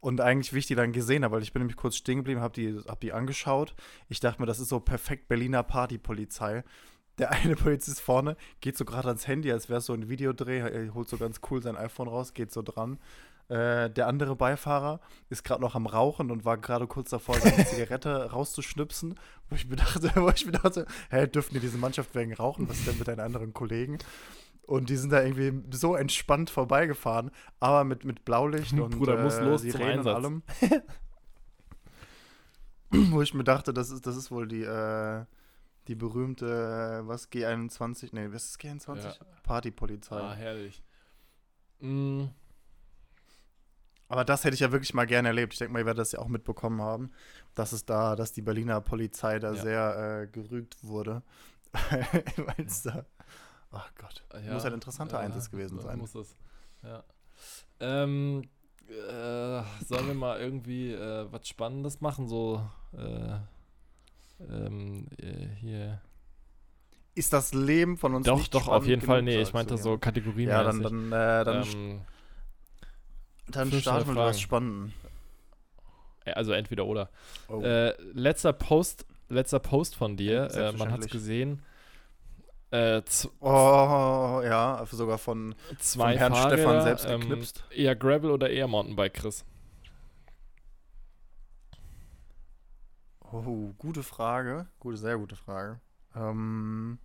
[0.00, 2.40] Und eigentlich, wie ich die dann gesehen habe, weil ich bin nämlich kurz stehen geblieben,
[2.40, 3.74] habe die, hab die angeschaut.
[4.08, 6.64] Ich dachte mir, das ist so perfekt Berliner Partypolizei.
[7.18, 10.58] Der eine Polizist vorne geht so gerade ans Handy, als wäre es so ein Videodreh,
[10.58, 12.98] er holt so ganz cool sein iPhone raus, geht so dran.
[13.48, 15.00] Äh, der andere Beifahrer
[15.30, 19.66] ist gerade noch am Rauchen und war gerade kurz davor, seine Zigarette rauszuschnipsen, wo ich
[19.68, 22.68] mir dachte, wo ich mir dachte, hä, dürfen die diese Mannschaft wegen rauchen?
[22.68, 23.98] Was ist denn mit deinen anderen Kollegen?
[24.66, 29.40] Und die sind da irgendwie so entspannt vorbeigefahren, aber mit, mit Blaulicht und Bruder, muss
[29.40, 30.42] los Sirenen und allem.
[32.90, 35.24] wo ich mir dachte, das ist, das ist wohl die, äh,
[35.88, 36.46] die berühmte,
[37.02, 39.02] äh, was, G21, nee, was ist G21?
[39.04, 39.14] Ja.
[39.42, 40.20] Partypolizei.
[40.20, 40.82] Ah, herrlich.
[41.80, 42.26] Mm,
[44.08, 45.52] Aber das hätte ich ja wirklich mal gerne erlebt.
[45.54, 47.10] Ich denke mal, ihr werdet das ja auch mitbekommen haben,
[47.54, 49.62] dass es da, dass die Berliner Polizei da Ja.
[49.62, 51.22] sehr äh, gerügt wurde.
[51.72, 53.04] Weil es da.
[53.70, 54.24] Ach Gott.
[54.44, 55.98] ja, Muss ein interessanter ja, Einsatz gewesen sein.
[55.98, 56.34] Muss es.
[56.82, 57.04] Ja.
[57.80, 58.42] Ähm,
[58.88, 62.26] äh, sollen wir mal irgendwie äh, was Spannendes machen?
[62.28, 63.36] So, äh,
[64.40, 66.00] ähm, äh, hier.
[67.14, 69.22] Ist das Leben von uns Doch, nicht doch, auf jeden Fall.
[69.22, 69.98] Nee, ich meinte so.
[69.98, 70.50] Kategorien.
[70.50, 72.00] Ja, dann, dann, äh, dann, ähm,
[73.48, 74.38] dann starten wir was Fragen.
[74.38, 74.94] Spannenden.
[76.26, 77.10] also entweder oder.
[77.48, 77.60] Oh.
[77.60, 81.62] Äh, letzter Post, letzter Post von dir, äh, man hat es gesehen.
[82.70, 83.00] Äh,
[83.40, 87.64] oh, ja, sogar von, zwei Herrn Fahrräder, Stefan selbst ähm, geknipst.
[87.70, 89.44] Eher Gravel oder eher Mountainbike, Chris?
[93.32, 94.66] Oh, gute Frage.
[94.80, 95.80] Gute, sehr gute Frage.
[96.14, 96.98] Ähm,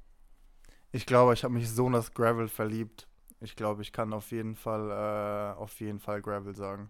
[0.91, 3.07] ich glaube, ich habe mich so in das Gravel verliebt.
[3.41, 6.89] Ich glaube, ich kann auf jeden Fall, äh, auf jeden Fall Gravel sagen.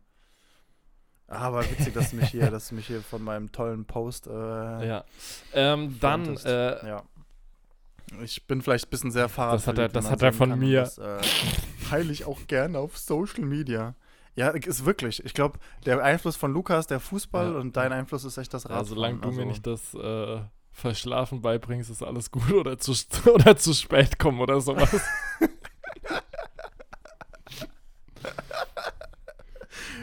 [1.27, 4.27] Aber witzig, dass du mich hier, dass du mich hier von meinem tollen Post.
[4.27, 5.03] Äh, Ja.
[5.53, 7.03] Ähm, dann, äh, ja.
[8.21, 9.55] Ich bin vielleicht ein bisschen sehr Fahrrad.
[9.55, 10.81] Das hat er- das hat er von mir.
[10.81, 11.21] Das äh,
[11.89, 13.95] teile ich auch gerne auf Social Media.
[14.35, 15.23] Ja, ist wirklich.
[15.23, 17.59] Ich glaube, der Einfluss von Lukas, der Fußball ja.
[17.59, 18.79] und dein Einfluss ist echt das Radfahren.
[18.79, 20.41] Also, solange du also, mir nicht das äh,
[20.71, 22.93] Verschlafen beibringst, ist alles gut oder zu,
[23.31, 24.89] oder zu spät kommen oder sowas.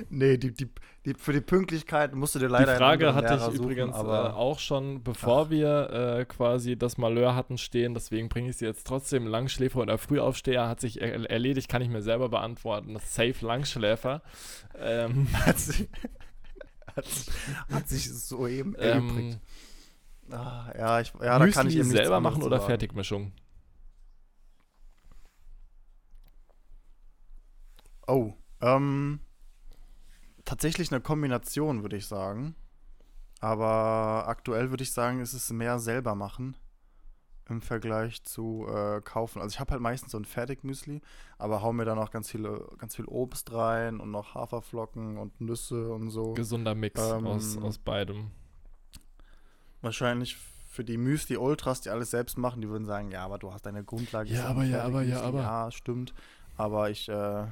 [0.09, 0.71] nee, die, die,
[1.07, 4.09] die, für die Pünktlichkeit musst du dir leider die Frage hatte ich Lehrer übrigens suchen,
[4.09, 8.67] äh, auch schon, bevor wir äh, quasi das Malheur hatten stehen, deswegen bringe ich sie
[8.67, 9.27] jetzt trotzdem.
[9.27, 12.95] Langschläfer oder Frühaufsteher hat sich er erledigt, kann ich mir selber beantworten.
[12.95, 14.23] Das Safe Langschläfer.
[14.79, 15.89] Ähm, hat, sich,
[16.95, 17.07] hat,
[17.73, 19.35] hat sich soeben erübrigt.
[19.35, 19.41] ähm,
[20.33, 22.69] Ah, ja, ich, ja, da kann ich eben selber machen oder sagen.
[22.69, 23.33] Fertigmischung?
[28.07, 29.21] Oh, ähm,
[30.51, 32.57] tatsächlich eine Kombination, würde ich sagen.
[33.41, 36.57] Aber aktuell würde ich sagen, ist es mehr selber machen
[37.49, 39.41] im Vergleich zu äh, kaufen.
[39.41, 41.01] Also ich habe halt meistens so ein Fertigmüsli,
[41.39, 45.41] aber hau mir da noch ganz viele, ganz viel Obst rein und noch Haferflocken und
[45.41, 46.35] Nüsse und so.
[46.35, 48.31] Gesunder Mix Ähm, aus, aus beidem.
[49.81, 50.37] Wahrscheinlich
[50.69, 53.67] für die Müsli Ultras, die alles selbst machen, die würden sagen, ja, aber du hast
[53.67, 54.31] deine Grundlage.
[54.31, 55.41] Ja, aber, ja, aber, ja, aber.
[55.41, 56.13] Ja, stimmt.
[56.57, 57.47] Aber ich, äh,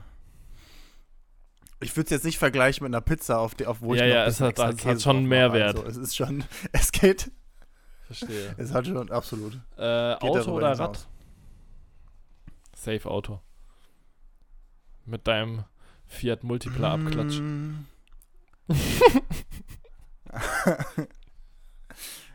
[1.81, 4.09] ich würde es jetzt nicht vergleichen mit einer Pizza, auf, die, auf wo Ja, ich
[4.11, 5.27] noch ja, es hat- es hat schon.
[5.27, 5.77] Mehrwert.
[5.79, 7.31] Also, es ist schon, es geht,
[8.07, 8.55] Verstehe.
[8.59, 9.59] es hat schon, absolut.
[9.77, 10.79] Äh, Auto oder.
[10.79, 11.07] Rad?
[12.75, 13.41] Safe Auto.
[15.05, 15.65] Mit deinem
[16.07, 17.39] Fiat Multipla Abklatsch.
[17.41, 17.87] Mm.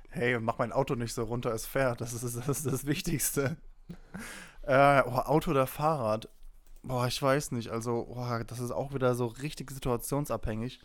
[0.10, 2.02] hey, mach mein Auto nicht so runter, es fährt.
[2.02, 3.58] Das ist das, ist das Wichtigste.
[4.64, 6.30] Äh, oh, Auto oder Fahrrad?
[6.84, 7.70] Boah, ich weiß nicht.
[7.70, 10.80] Also, boah, das ist auch wieder so richtig situationsabhängig.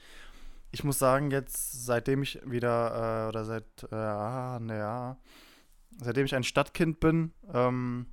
[0.70, 5.16] Ich muss sagen, jetzt, seitdem ich wieder, äh, oder seit, äh, ah, naja,
[6.00, 8.06] seitdem ich ein Stadtkind bin, ähm,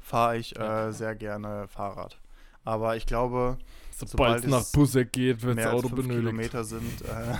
[0.00, 2.18] fahre ich äh, sehr gerne Fahrrad.
[2.64, 3.58] Aber ich glaube,
[3.90, 6.20] Sobald sobald es nach es Busseck geht, das mehr als Auto fünf benötigt.
[6.20, 7.02] Kilometer sind.
[7.02, 7.34] Äh,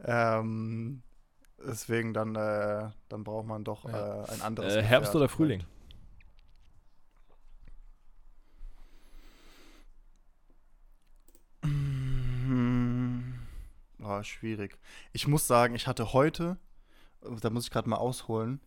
[0.38, 1.02] ähm,
[1.64, 4.24] deswegen dann, äh, dann braucht man doch Ja.
[4.24, 4.74] äh, ein anderes.
[4.74, 5.28] Äh, Herbst oder.
[5.28, 5.64] Frühling?
[14.08, 14.78] Oh, schwierig.
[15.12, 16.56] Ich muss sagen, ich hatte heute,
[17.40, 18.60] da muss ich gerade mal ausholen,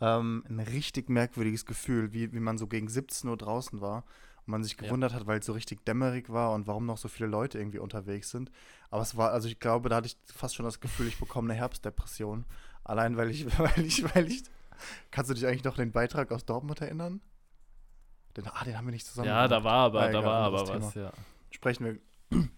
[0.00, 4.04] ähm, ein richtig merkwürdiges Gefühl, wie, wie man so gegen 17 Uhr draußen war
[4.46, 4.84] und man sich Ja.
[4.86, 7.80] gewundert hat, weil es so richtig dämmerig war und warum noch so viele Leute irgendwie
[7.80, 8.50] unterwegs sind.
[8.90, 11.50] Aber es war, also ich glaube, da hatte ich fast schon das Gefühl, ich bekomme
[11.52, 12.44] eine Herbstdepression.
[12.84, 14.44] Allein weil ich, weil ich, weil ich.
[15.10, 17.20] Kannst du dich eigentlich noch an den Beitrag aus Dortmund erinnern?
[18.36, 19.64] Den, ah, den haben wir nicht zusammen Ja, da gemacht.
[19.64, 21.12] war aber, Ah, da war aber was, ja.
[21.50, 21.84] sprechen
[22.30, 22.48] wir.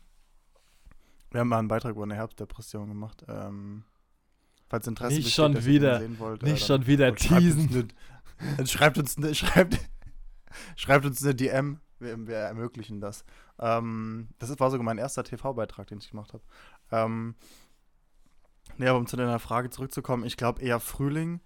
[1.30, 3.24] Wir haben mal einen Beitrag über eine Herbstdepression gemacht.
[3.28, 3.84] Ähm,
[4.68, 6.00] falls Interesse Nicht besteht, schon wieder.
[6.00, 7.68] sehen wollt, Nicht äh, schon wieder dann schreibt teasen.
[7.70, 9.78] eine- Dann schreibt uns eine, schreibt,
[10.76, 11.80] schreibt uns eine DM.
[11.98, 13.24] Wir, wir ermöglichen das.
[13.58, 16.42] Ähm, das war sogar mein erster TV-Beitrag, den ich gemacht habe.
[16.90, 17.34] Ähm,
[18.78, 21.40] nee, aber um zu deiner Frage zurückzukommen, ich glaube eher Frühling,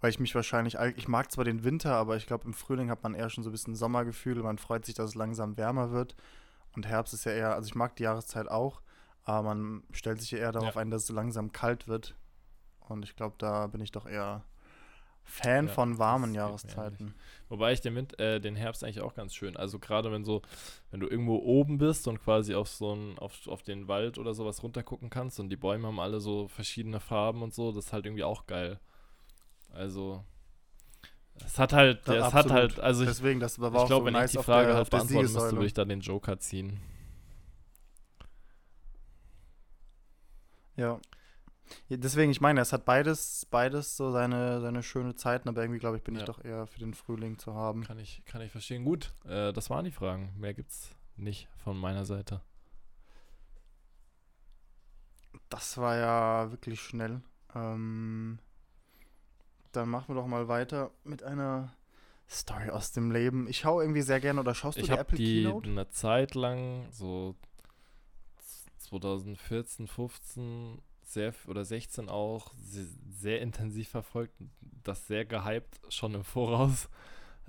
[0.00, 3.02] weil ich mich wahrscheinlich, ich mag zwar den Winter, aber ich glaube im Frühling hat
[3.02, 6.14] man eher schon so ein bisschen Sommergefühl, man freut sich, dass es langsam wärmer wird.
[6.76, 8.82] Und Herbst ist ja eher, also ich mag die Jahreszeit auch,
[9.26, 10.80] aber man stellt sich ja eher darauf Ja.
[10.80, 12.14] ein, dass es langsam kalt wird.
[12.88, 14.44] Und ich glaube, da bin ich doch eher
[15.24, 17.12] Fan Ja, von warmen Jahreszeiten.
[17.48, 19.56] Wobei ich den, Wind, äh, den Herbst eigentlich auch ganz schön.
[19.56, 20.40] Also gerade wenn so,
[20.92, 24.34] wenn du irgendwo oben bist und quasi auf so ein, auf, auf den Wald oder
[24.34, 27.92] sowas runtergucken kannst und die Bäume haben alle so verschiedene Farben und so, das ist
[27.92, 28.78] halt irgendwie auch geil.
[29.72, 30.24] Also
[31.44, 34.02] es hat halt, Ja, es hat halt, also ich, Deswegen, das war ich auch glaube,
[34.02, 36.38] so wenn nice ich die Frage der, halt beantworten müsste, würde ich da den Joker
[36.38, 36.80] ziehen.
[40.76, 41.00] Ja.
[41.88, 45.96] Deswegen, ich meine, es hat beides, beides so seine, seine schöne Zeiten, aber irgendwie, glaube
[45.96, 46.26] ich, bin ich Ja.
[46.26, 47.82] doch eher für den Frühling zu haben.
[47.82, 48.84] Kann ich, kann ich verstehen.
[48.84, 50.32] Gut, äh, das waren die Fragen.
[50.38, 52.40] Mehr gibt's nicht von meiner Seite.
[55.48, 57.20] Das war ja wirklich schnell.
[57.54, 58.38] Ähm,
[59.72, 61.72] dann machen wir doch mal weiter mit einer
[62.28, 63.46] Story aus dem Leben.
[63.48, 65.68] Ich schaue irgendwie sehr gerne, oder schaust du Ich die habe Apple die Keynote?
[65.68, 67.36] eine Zeit lang, so
[68.88, 74.34] 2014, 15 sehr, oder 16 auch, sehr, sehr intensiv verfolgt.
[74.82, 76.88] Das sehr gehypt, schon im Voraus.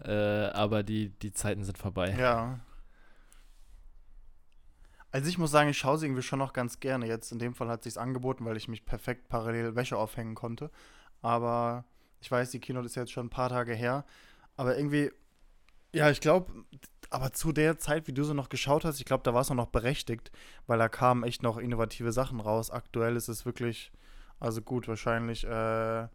[0.03, 2.15] Äh, aber die, die Zeiten sind vorbei.
[2.17, 2.59] Ja.
[5.11, 7.07] Also ich muss sagen, ich schaue sie irgendwie schon noch ganz gerne.
[7.07, 10.69] Jetzt in dem Fall hat sich's angeboten, weil ich mich perfekt parallel Wäsche aufhängen konnte.
[11.21, 11.85] Aber
[12.19, 14.05] ich weiß, die Keynote ist jetzt schon ein paar Tage her.
[14.55, 15.11] Aber irgendwie,
[15.93, 16.51] ja, ich glaube,
[17.09, 19.49] aber zu der Zeit, wie du so noch geschaut hast, ich glaube, da war es
[19.49, 20.31] noch berechtigt,
[20.67, 22.69] weil da kamen echt noch innovative Sachen raus.
[22.71, 23.91] Aktuell ist es wirklich,
[24.39, 26.07] also gut, wahrscheinlich, äh,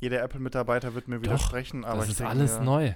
[0.00, 2.94] jeder Apple-Mitarbeiter wird mir widersprechen, aber das ich ist denke alles neu.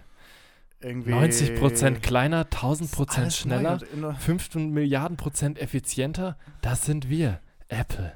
[0.81, 6.37] Irgendwie 90% kleiner, 1000% ist alles schneller, neu und inno- 5 Milliarden Prozent effizienter.
[6.63, 7.41] Das sind wir.
[7.69, 8.13] Apple.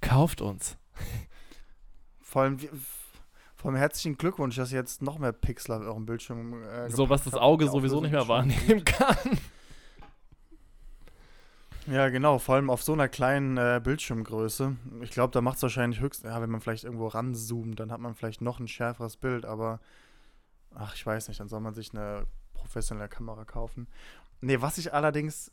[0.00, 0.76] Kauft uns.
[2.20, 2.58] Vor allem,
[3.66, 7.24] allem herzlichen Glückwunsch, dass ihr jetzt noch mehr Pixel auf eurem Bildschirm äh, So, was
[7.24, 7.42] das habt.
[7.42, 9.16] Auge Die sowieso nicht mehr wahrnehmen kann.
[11.90, 14.76] Ja, genau, vor allem auf so einer kleinen äh, Bildschirmgröße.
[15.00, 18.00] Ich glaube, da macht es wahrscheinlich höchst, ja, wenn man vielleicht irgendwo ranzoomt, dann hat
[18.00, 19.80] man vielleicht noch ein schärferes Bild, aber
[20.74, 23.86] ach, ich weiß nicht, dann soll man sich eine professionelle Kamera kaufen.
[24.42, 25.50] Nee, was ich allerdings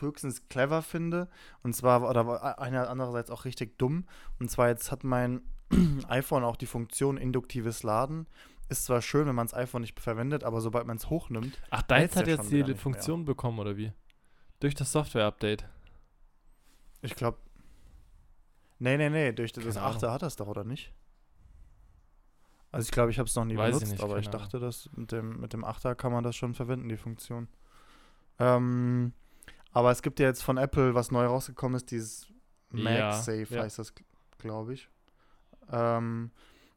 [0.00, 1.28] höchstens clever finde,
[1.62, 4.04] und zwar, oder einer andererseits auch richtig dumm,
[4.38, 5.40] und zwar jetzt hat mein
[6.08, 8.26] iPhone auch die Funktion induktives Laden.
[8.68, 11.58] Ist zwar schön, wenn man das iPhone nicht verwendet, aber sobald man es hochnimmt.
[11.70, 13.92] Ach, deins hat ja jetzt die Funktion bekommen, oder wie?
[14.60, 15.66] Durch das Software-Update.
[17.02, 17.38] Ich glaube.
[18.78, 20.02] Nee, nee, nee, durch das Keine 8.
[20.04, 20.92] hat das doch, oder nicht?
[22.72, 24.60] Also ich glaube, ich habe es noch nie Weiß ich benutzt, nicht, aber ich dachte,
[24.60, 27.48] dass mit dem, mit dem 8er kann man das schon verwenden, die Funktion.
[28.38, 29.12] Ähm,
[29.72, 32.28] aber es gibt ja jetzt von Apple, was neu rausgekommen ist, dieses
[32.72, 33.62] Ja, MagSafe ja.
[33.62, 33.92] heißt das,
[34.38, 34.88] glaube ich.
[35.70, 36.30] Ähm,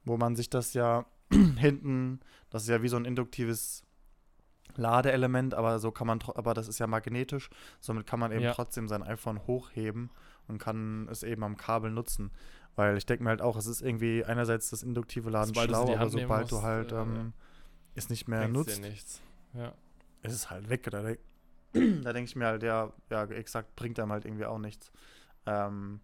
[0.06, 1.06] wo man sich das ja
[1.58, 3.84] hinten, das ist ja wie so ein induktives
[4.76, 8.54] Ladeelement, aber so kann man, aber das ist ja magnetisch, somit kann man eben Ja.
[8.54, 10.10] trotzdem sein iPhone hochheben
[10.48, 12.32] und kann es eben am Kabel nutzen.
[12.76, 15.96] Weil ich denke mir halt auch, es ist irgendwie einerseits das induktive Laden Sobald schlau,
[15.96, 17.34] aber sobald du halt äh, ähm,
[17.94, 19.22] es nicht mehr nutzt, dir nichts.
[19.54, 19.74] Ja.
[20.24, 20.90] ist es halt weg.
[20.90, 21.20] Da, denk-
[22.04, 24.92] da denke ich mir halt, ja, ja, exakt, bringt einem halt irgendwie auch nichts.
[25.46, 26.00] Ähm,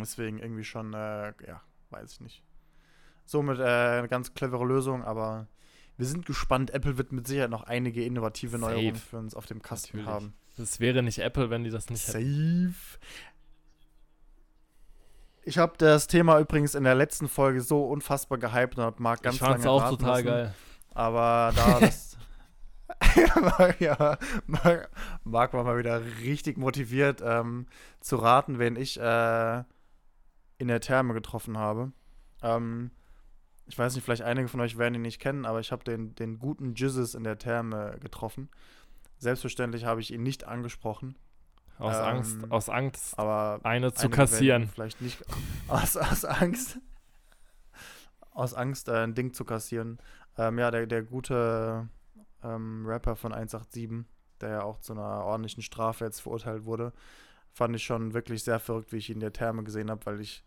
[0.00, 2.42] deswegen irgendwie schon, äh, ja, weiß ich nicht.
[3.24, 5.46] Somit äh, eine ganz clevere Lösung, aber
[5.96, 6.70] wir sind gespannt.
[6.70, 8.72] Apple wird mit Sicherheit noch einige innovative Safe.
[8.72, 10.14] Neuerungen für uns auf dem Kasten Natürlich.
[10.14, 10.34] haben.
[10.56, 12.74] Das wäre nicht Apple, wenn die das nicht hätten.
[12.74, 12.98] Safe.
[15.44, 19.22] Ich habe das Thema übrigens in der letzten Folge so unfassbar gehypt und hab Marc
[19.22, 20.24] ganz ich lange auch total lassen.
[20.24, 20.54] geil.
[20.94, 22.16] Aber da das.
[23.80, 24.90] ja, Marc,
[25.24, 27.66] Marc war mal wieder richtig motiviert ähm,
[28.00, 29.64] zu raten, wen ich äh,
[30.62, 31.92] in der Therme getroffen habe.
[32.42, 32.92] Ähm,
[33.66, 36.14] ich weiß nicht, vielleicht einige von euch werden ihn nicht kennen, aber ich habe den,
[36.14, 38.48] den guten Jizzes in der Therme getroffen.
[39.18, 41.16] Selbstverständlich habe ich ihn nicht angesprochen,
[41.78, 44.68] Aus Ähm, Angst, aus Angst, aber eine zu kassieren.
[44.68, 45.22] Vielleicht nicht
[45.68, 46.78] aus, aus Angst.
[48.30, 49.98] Aus Angst, äh, ein Ding zu kassieren.
[50.38, 51.88] Ähm, ja, der, der gute
[52.44, 54.06] ähm, Rapper von 187,
[54.40, 56.92] der ja auch zu einer ordentlichen Strafe jetzt verurteilt wurde,
[57.52, 60.20] fand ich schon wirklich sehr verrückt, wie ich ihn in der Therme gesehen habe, weil
[60.20, 60.42] ich,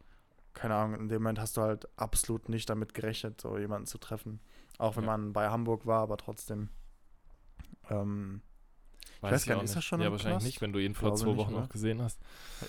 [0.55, 3.97] keine Ahnung, in dem Moment hast du halt absolut nicht damit gerechnet, so jemanden zu
[3.99, 4.39] treffen.
[4.79, 5.11] Auch wenn Ja.
[5.11, 6.69] man bei Hamburg war, aber trotzdem.
[7.89, 8.41] Ähm,
[9.21, 10.45] weiß gar auch nicht, ist er schon Ja, wahrscheinlich Knast?
[10.47, 12.19] nicht, wenn du ihn vor zwei Wochen noch gesehen hast.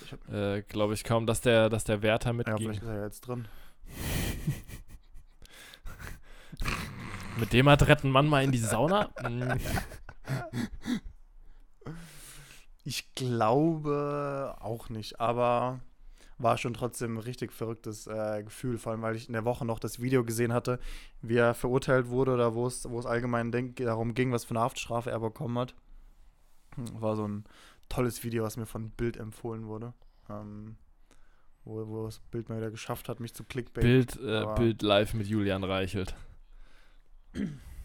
[0.05, 2.57] ich Äh, Glaube ich kaum, dass der, dass der Wärter ja, mitging.
[2.59, 3.49] vielleicht ist er ja jetzt drin.
[7.39, 9.11] Mit dem hat retten Mann mal in die Sauna.
[9.23, 9.53] Mm.
[12.89, 15.81] Ich glaube auch nicht, aber
[16.39, 19.65] war schon trotzdem ein richtig verrücktes äh, Gefühl, vor allem weil ich in der Woche
[19.65, 20.79] noch das Video gesehen hatte,
[21.23, 24.51] wie er verurteilt wurde oder wo es, wo es allgemein denk, darum ging, was für
[24.51, 25.75] eine Haftstrafe er bekommen hat.
[26.75, 27.45] Hm, War so ein
[27.89, 29.95] tolles Video, was mir von Bild empfohlen wurde.
[30.29, 30.77] Ähm,
[31.65, 33.83] wo, wo das Bild mal wieder geschafft hat, mich zu Clickbait.
[33.83, 36.15] Bild, äh, Bild live mit Julian Reichelt.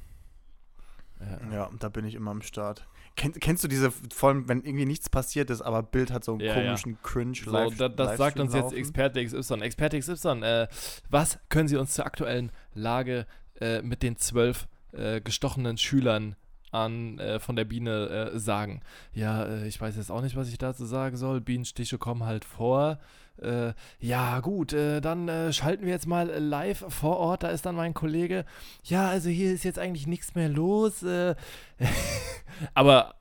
[1.22, 1.54] Ja.
[1.54, 2.88] Ja, da bin ich immer am Start.
[3.16, 6.32] Kenn, kennst du diese, vor allem wenn irgendwie nichts passiert ist, aber Bild hat so
[6.32, 6.64] einen Ja, ja.
[6.64, 8.78] komischen Cringe So, live da, das sagt Livestream uns jetzt laufen?
[8.78, 9.54] Experte XY.
[9.62, 10.68] Experte XY, äh,
[11.10, 13.26] was können Sie uns zur aktuellen Lage
[13.60, 16.36] äh, mit den zwölf äh, gestochenen Schülern
[16.72, 18.82] an äh, von der Biene äh, sagen?
[19.14, 21.42] Ja, äh, ich weiß jetzt auch nicht, was ich dazu sagen soll.
[21.42, 22.98] Bienenstiche kommen halt vor.
[23.42, 27.44] Äh, ja, gut, äh, dann äh, schalten wir jetzt mal live vor Ort.
[27.44, 28.46] Da ist dann mein Kollege.
[28.84, 31.02] Ja, also hier ist jetzt eigentlich nichts mehr los.
[31.04, 31.36] Äh,
[32.74, 33.16] aber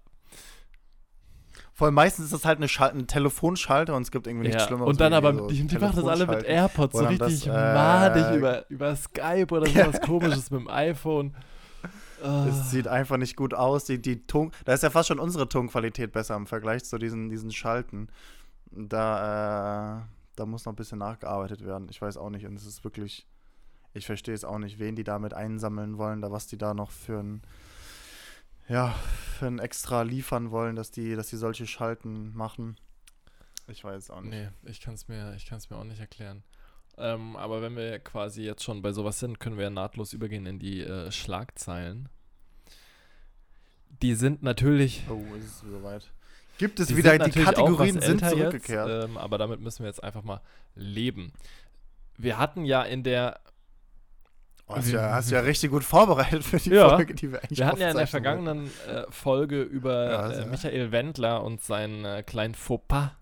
[1.73, 4.63] Vor allem meistens ist das halt eine, Schal eine Telefonschalter und es gibt irgendwie nichts
[4.63, 4.91] Ja, Schlimmeres.
[4.91, 6.45] und dann aber, so die, die machen das alle mit.
[6.45, 10.69] AirPods, so dann das, richtig äh, madig über, über Skype oder sowas komisches mit dem
[10.69, 11.35] iPhone.
[12.23, 13.87] Ah, Es sieht einfach nicht gut aus.
[13.87, 17.31] Die, die Ton, da ist ja fast schon unsere Tonqualität besser im Vergleich zu diesen,
[17.31, 18.09] diesen Schalten.
[18.71, 20.07] Da, äh,
[20.37, 21.89] da muss noch ein bisschen nachgearbeitet werden.
[21.91, 22.47] Ich weiß auch nicht.
[22.47, 23.27] Und es ist wirklich,
[23.93, 26.91] ich verstehe es auch nicht, wen die damit einsammeln wollen, da was die da noch
[26.91, 27.43] für ein,
[28.69, 28.91] ja,
[29.39, 32.77] für ein extra liefern wollen, dass die, dass die solche Schalten machen.
[33.67, 34.31] Ich weiß es auch nicht.
[34.31, 36.43] nee, ich kann es mir, ich mir auch nicht erklären.
[36.99, 40.47] Ähm, aber wenn wir quasi jetzt schon bei sowas sind, können wir ja nahtlos übergehen
[40.47, 42.09] in die äh, Schlagzeilen.
[44.03, 45.05] Die sind natürlich.
[45.09, 46.11] Oh, ist es soweit.
[46.61, 48.87] Gibt es die wieder, die Kategorien sind zurückgekehrt.
[48.87, 50.43] Jetzt, ähm, aber damit müssen wir jetzt einfach mal
[50.75, 51.33] leben.
[52.19, 53.41] Wir hatten ja in der
[54.67, 56.91] Oh, hast, ja, hast ja richtig gut vorbereitet für die Ja.
[56.91, 60.35] Folge, die wir eigentlich Wir hatten ja in der vergangenen äh, Folge über Ja, äh,
[60.35, 60.47] sehr.
[60.47, 63.13] Michael Wendler und seinen äh, kleinen Fauxpas.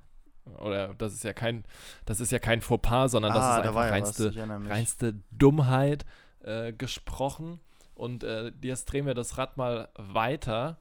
[0.59, 1.64] Oder das ist ja kein,
[2.07, 6.05] das ist ja kein Fauxpas, sondern das ah, ist da einfach was, reinste, reinste Dummheit
[6.42, 7.61] äh, gesprochen.
[7.94, 10.77] Und äh, jetzt drehen wir das Rad mal weiter.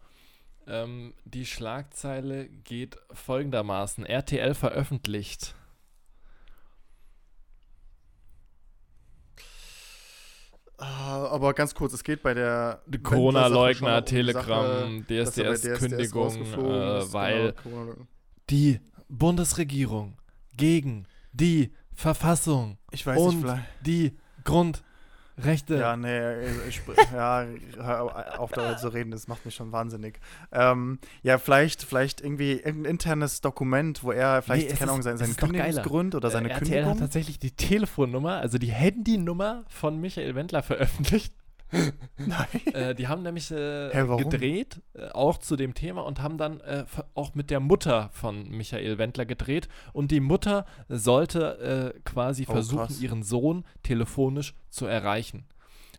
[0.67, 5.55] Ähm, die Schlagzeile geht folgendermaßen: RTL veröffentlicht.
[10.79, 17.13] Ah, aber ganz kurz, es geht bei der Corona-Leugner, um Telegram, DSDS DSDS-Kündigung, rausgeflogen äh,
[17.13, 17.95] weil genau, Corona-
[18.51, 20.17] die Bundesregierung
[20.55, 24.17] gegen die Verfassung ich weiß und nicht, die
[25.37, 25.75] Grundrechte.
[25.75, 26.19] Ja, nee,
[26.67, 26.81] ich,
[27.13, 27.45] ja,
[28.37, 30.19] auf darüber zu reden, das macht mich schon wahnsinnig.
[30.51, 35.17] Ähm, ja, vielleicht, vielleicht irgendwie irgendein internes Dokument, wo er vielleicht, Nee, keine Ahnung, seinen,
[35.17, 35.35] seinen.
[35.35, 36.89] Kündigungsgrund oder seine äh, RTL Kündigung.
[36.91, 41.33] hat tatsächlich die Telefonnummer, also die Handynummer von Michael Wendler veröffentlicht.
[42.17, 42.47] Nein.
[42.73, 46.59] Äh, die haben nämlich äh, Hä, gedreht, äh, auch zu dem Thema, und haben dann
[46.61, 49.67] äh, auch mit der Mutter von Michael Wendler gedreht.
[49.93, 53.01] Und die Mutter sollte äh, quasi Oh, versuchen, krass.
[53.01, 55.45] ihren Sohn telefonisch zu erreichen.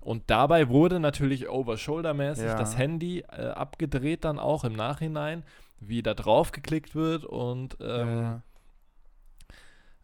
[0.00, 2.56] Und dabei wurde natürlich over-shoulder-mäßig Ja.
[2.56, 5.42] das Handy äh, abgedreht, dann auch im Nachhinein,
[5.80, 8.42] wie da drauf geklickt wird und ähm, Ja.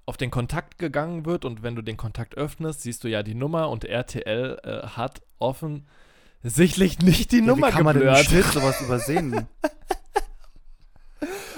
[0.06, 3.34] Auf den Kontakt gegangen wird und wenn du den Kontakt öffnest, siehst du ja die
[3.34, 8.14] Nummer und RTL äh, hat offensichtlich nicht die Ja, Nummer wie kann man denn im
[8.14, 8.52] geblurrt.
[8.52, 9.48] Sowas übersehen?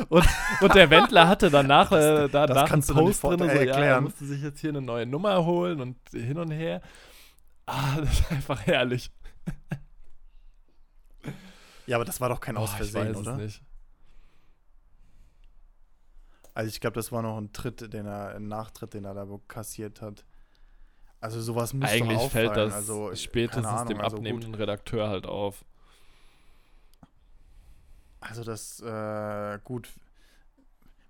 [0.08, 0.26] Und,
[0.60, 4.26] und der Wendler hatte danach äh, da, das nicht Post drin, so, ja, er musste
[4.26, 6.82] sich jetzt hier eine neue Nummer holen und hin und her.
[7.64, 9.10] Ah, das ist einfach herrlich.
[11.86, 13.32] ja, aber das war doch kein Aus Versehen, oder?
[13.32, 13.62] es nicht.
[16.56, 19.26] Also ich glaube, das war noch ein Tritt, den er, ein Nachtritt, den er da
[19.46, 20.24] kassiert hat.
[21.20, 25.06] Also sowas muss Eigentlich doch fällt das also, spätestens keine Ahnung, dem also abnehmenden Redakteur
[25.10, 25.66] halt auf.
[28.20, 29.90] Also das, äh, gut.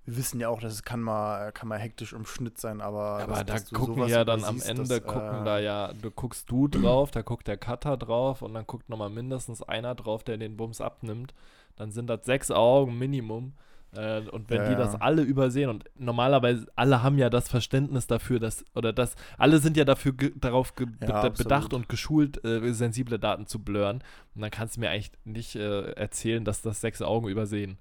[0.04, 3.20] Wir wissen ja auch, dass es kann mal, kann mal hektisch im Schnitt sein, aber.
[3.20, 6.50] Aber dass- da gucken ja dann am Ende, das, gucken äh, da ja, du guckst
[6.50, 10.38] du drauf, da guckt der Cutter drauf und dann guckt nochmal mindestens einer drauf, der
[10.38, 11.34] den Bums abnimmt.
[11.76, 13.52] Dann sind das sechs Augen Minimum.
[13.94, 14.78] Äh, und wenn Ja, die ja.
[14.78, 19.58] das alle übersehen und normalerweise alle haben ja das Verständnis dafür, dass, oder das, alle
[19.58, 24.02] sind ja dafür ge darauf ge Ja, bedacht und geschult, äh, sensible Daten zu blurren.
[24.34, 27.78] Und dann kannst du mir eigentlich nicht äh, erzählen, dass das sechs Augen übersehen.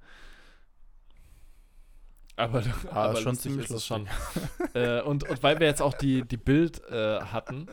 [2.38, 4.08] Aber, aber schon ziemlich ist es schon.
[4.74, 7.68] äh, und, und weil wir jetzt auch die, die Bild äh, hatten,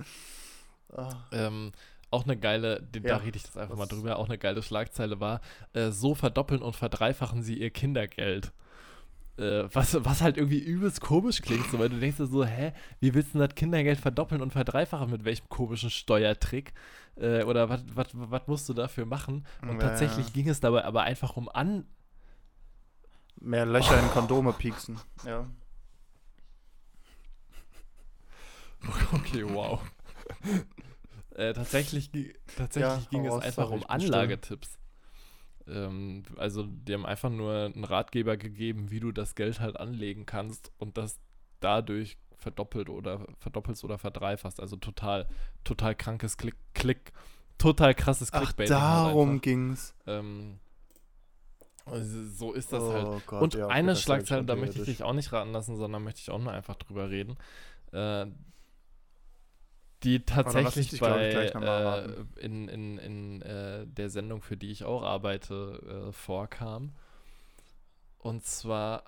[0.95, 1.73] Ah, ähm,
[2.13, 4.63] auch eine geile, da Ja, rede ich jetzt einfach mal das- drüber, auch eine geile
[4.63, 5.41] Schlagzeile war,
[5.73, 8.53] äh, so verdoppeln und verdreifachen sie ihr Kindergeld.
[9.39, 12.73] Äh, was, was halt irgendwie übelst komisch klingt, so, weil du denkst dir so, hä,
[13.01, 16.75] wie willst du das Kindergeld verdoppeln und verdreifachen mit welchem komischen Steuertrick?
[17.17, 19.47] Äh, oder was musst du dafür machen?
[19.63, 21.87] Und Ja, tatsächlich ging es dabei aber einfach um an,
[23.41, 25.01] Mehr Löcher in Kondome pieksen.
[25.25, 25.47] Ja.
[29.15, 29.81] Okay, wow.
[31.35, 32.11] Äh, tatsächlich
[32.57, 33.85] tatsächlich Ja, ging es einfach um.
[33.85, 34.79] Anlagetipps.
[35.67, 40.27] Ähm, also, die haben einfach nur einen Ratgeber gegeben, wie du das Geld halt anlegen
[40.27, 41.21] kannst und das
[41.61, 44.61] dadurch verdoppelt oder verdoppelst oder verdreifachst.
[44.61, 45.29] Also total,
[45.65, 47.13] total krankes Klick, Klick,
[47.59, 48.75] total krasses Ach, Clickbaiting.
[48.75, 49.43] halt darum einfach.
[49.43, 49.95] ging's.
[50.07, 50.59] Ähm,
[51.85, 53.27] also so ist das oh halt.
[53.27, 55.77] Gott, Und ja, okay, eine halt Schlagzeile, da möchte ich dich auch nicht raten lassen,
[55.77, 57.37] sondern möchte ich auch nur einfach drüber reden.
[57.93, 58.27] Äh,
[60.03, 66.09] die tatsächlich bei äh, in, in, in äh, der Sendung, für die ich auch arbeite,
[66.09, 66.93] äh, vorkam.
[68.19, 69.05] Und zwar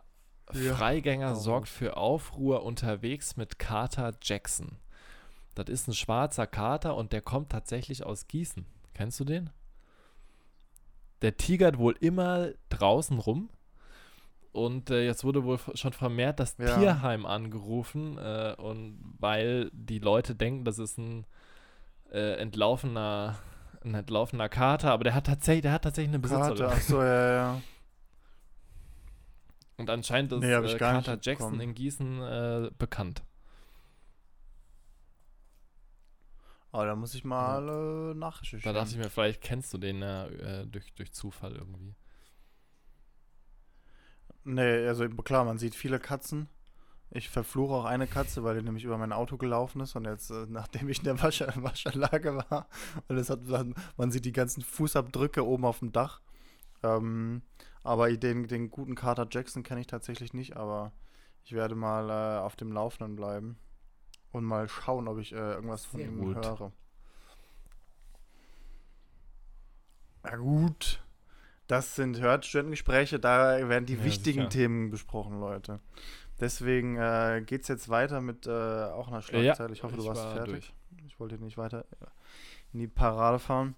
[0.52, 4.76] Ja, Freigänger hau sorgt für Aufruhr unterwegs mit Carter Jackson.
[5.54, 8.66] Das ist ein schwarzer Kater und der kommt tatsächlich aus Gießen.
[8.92, 9.50] Kennst du den?
[11.22, 13.50] Der tigert wohl immer draußen rum.
[14.54, 16.78] Und äh, jetzt wurde wohl schon vermehrt das Ja.
[16.78, 18.18] Tierheim angerufen.
[18.18, 21.26] Äh, und weil die Leute denken, das ist ein
[22.12, 23.36] äh, entlaufener,
[23.82, 26.56] ein entlaufener Kater, aber der hat tatsächlich, der hat tatsächlich eine Besitzerin.
[26.56, 27.60] Karte, ach so, ja, ja.
[29.76, 33.24] Und anscheinend ist Nee, äh, Carter Jackson in Gießen äh, bekannt.
[36.70, 38.72] Aber da muss ich mal äh, nachrecherchieren.
[38.72, 41.96] Da dachte ich mir, vielleicht kennst du den ja äh, durch, durch Zufall irgendwie.
[44.44, 46.48] Nee, also klar, man sieht viele Katzen.
[47.10, 50.30] Ich verfluche auch eine Katze, weil die nämlich über mein Auto gelaufen ist und jetzt,
[50.30, 52.68] äh, nachdem ich in der Wasche Waschanlage war,
[53.08, 53.40] und es hat,
[53.96, 56.20] man sieht die ganzen Fußabdrücke oben auf dem Dach.
[56.82, 57.42] Ähm,
[57.82, 60.92] aber den, den guten Carter Jackson kenne ich tatsächlich nicht, aber
[61.44, 63.58] ich werde mal äh, auf dem Laufenden bleiben
[64.32, 66.36] und mal schauen, ob ich äh, irgendwas von Sehr ihm gut.
[66.36, 66.72] höre.
[70.24, 71.03] Na gut.
[71.66, 74.50] Das sind Hörstudentengespräche, da werden die Ja, wichtigen sicher.
[74.50, 75.80] Themen besprochen, Leute.
[76.40, 79.72] Deswegen äh, geht es jetzt weiter mit äh, auch einer Schlagzeile.
[79.72, 80.74] ich hoffe, du warst war fertig.
[81.06, 81.86] Ich wollte nicht weiter
[82.72, 83.74] in die Parade fahren.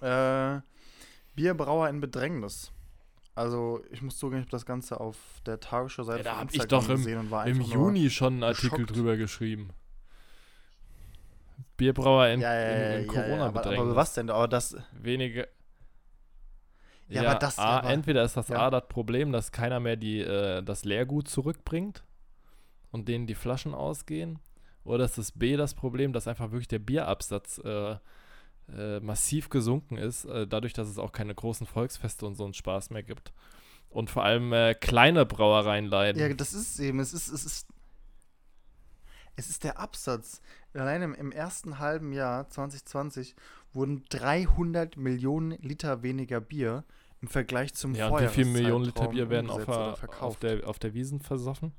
[0.00, 0.60] Äh,
[1.34, 2.70] Bierbrauer in Bedrängnis.
[3.34, 6.54] Also, ich muss zugeben, ich habe das Ganze auf der Tagesschau-Seite Ja, da von hab
[6.54, 8.94] ich doch im- gesehen und war Im einfach nur, Juni schon einen Artikel geschockt.
[8.96, 9.70] drüber geschrieben.
[11.78, 13.80] Bierbrauer in, Ja, ja, in, in ja, ja, ja, aber, Corona-Bedrängnis.
[13.80, 14.30] aber was denn?
[14.30, 15.48] Aber das, Wenige.
[17.14, 18.58] Ja, aber das- A, aber- entweder ist das ja.
[18.66, 22.02] A das Problem, dass keiner mehr die, äh, das Leergut zurückbringt
[22.90, 24.38] und denen die Flaschen ausgehen.
[24.84, 27.96] Oder ist das B das Problem, dass einfach wirklich der Bierabsatz äh,
[28.76, 32.54] äh, massiv gesunken ist, äh, dadurch, dass es auch keine großen Volksfeste und so einen
[32.54, 33.32] Spaß mehr gibt.
[33.90, 36.18] Und vor allem äh, kleine Brauereien leiden.
[36.20, 37.68] ja, das ist eben, es ist, es ist,
[39.36, 40.40] es ist der Absatz.
[40.74, 43.34] Allein im, im ersten halben Jahr 2020
[43.72, 46.84] wurden 300 Millionen Liter weniger Bier
[47.22, 50.68] im Vergleich zum Ja, und wie viel Millionen Liter Bier werden auf, der- auf, der,
[50.68, 51.72] auf der Wiesen versoffen?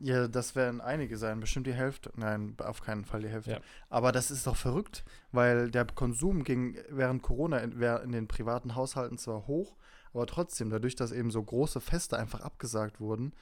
[0.00, 2.12] Ja, das werden einige sein, bestimmt die Hälfte.
[2.14, 3.50] Nein, auf keinen Fall die Hälfte.
[3.50, 3.60] Ja.
[3.88, 8.76] Aber das ist doch verrückt, weil der Konsum ging während Corona in, in den privaten
[8.76, 9.76] Haushalten zwar hoch,
[10.14, 13.32] aber trotzdem, dadurch, dass eben so große Feste einfach abgesagt wurden,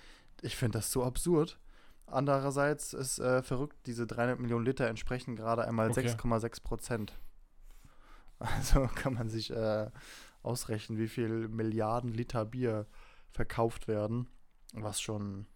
[0.40, 1.58] ich finde das so absurd.
[2.06, 6.08] Andererseits ist äh, verrückt, diese 300 Millionen Liter entsprechen gerade einmal Okay.
[6.08, 7.18] 6,6 Prozent.
[8.38, 9.90] Also kann man sich äh,
[10.42, 12.86] ausrechnen, wie viel Milliarden Liter Bier
[13.30, 14.28] verkauft werden,
[14.72, 15.46] was schon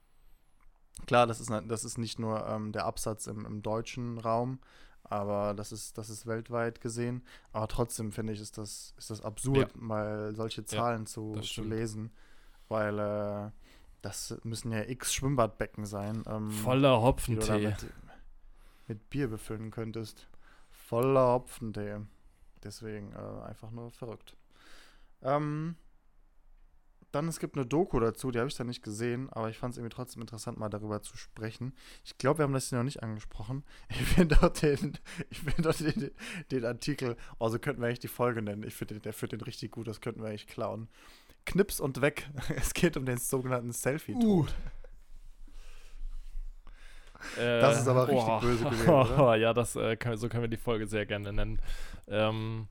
[1.06, 4.58] Klar, das ist, das ist nicht nur ähm, der Absatz im, im deutschen Raum,
[5.02, 7.24] aber das ist, das ist weltweit gesehen.
[7.52, 11.52] Aber trotzdem finde ich, ist das, ist das absurd, mal solche Zahlen zu, das zu
[11.52, 11.70] stimmt.
[11.70, 12.12] lesen.
[12.68, 13.50] Weil äh,
[14.02, 17.46] das müssen ja x Schwimmbadbecken sein, ähm, Voller die du Hopfentee.
[17.46, 17.86] damit
[18.86, 20.28] mit Bier befüllen könntest.
[20.70, 21.98] Voller Hopfentee.
[22.62, 24.36] Deswegen äh, einfach nur verrückt.
[25.22, 25.76] Ähm,
[27.12, 29.72] dann, es gibt eine Doku dazu, die habe ich da nicht gesehen, aber ich fand
[29.72, 31.74] es irgendwie trotzdem interessant, mal darüber zu sprechen.
[32.04, 33.64] Ich glaube, wir haben das hier noch nicht angesprochen.
[33.90, 34.98] Ich finde doch den,
[35.30, 36.10] ich finde doch den,
[36.50, 38.62] den Artikel, also könnten wir eigentlich die Folge nennen.
[38.62, 40.88] Ich finde, der führt den richtig gut, das könnten wir eigentlich klauen.
[41.46, 42.28] Knips und weg.
[42.56, 44.54] Es geht um den sogenannten Selfie-Tod.
[47.36, 48.40] Das ist aber richtig boah.
[48.40, 49.36] böse gewesen, oder?
[49.36, 51.60] ja, das, äh, kann, so können wir die Folge sehr gerne nennen.
[52.08, 52.66] Ähm,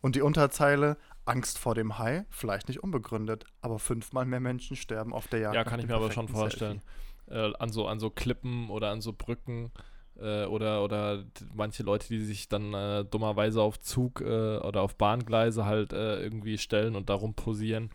[0.00, 5.12] Und die Unterzeile, Angst vor dem Hai, vielleicht nicht unbegründet, aber fünfmal mehr Menschen sterben
[5.12, 5.54] auf der Jagd.
[5.54, 6.82] ja, kann ich mir aber schon vorstellen.
[7.30, 9.70] Äh, an, so, an so Klippen oder an so Brücken
[10.18, 11.24] äh, oder, oder
[11.54, 16.22] manche Leute, die sich dann äh, dummerweise auf Zug äh, oder auf Bahngleise halt äh,
[16.22, 17.90] irgendwie stellen und darum posieren.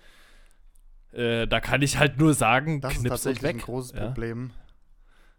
[1.12, 4.06] Äh, da kann ich halt nur sagen, Das ist tatsächlich ein großes ja?
[4.08, 4.52] Problem.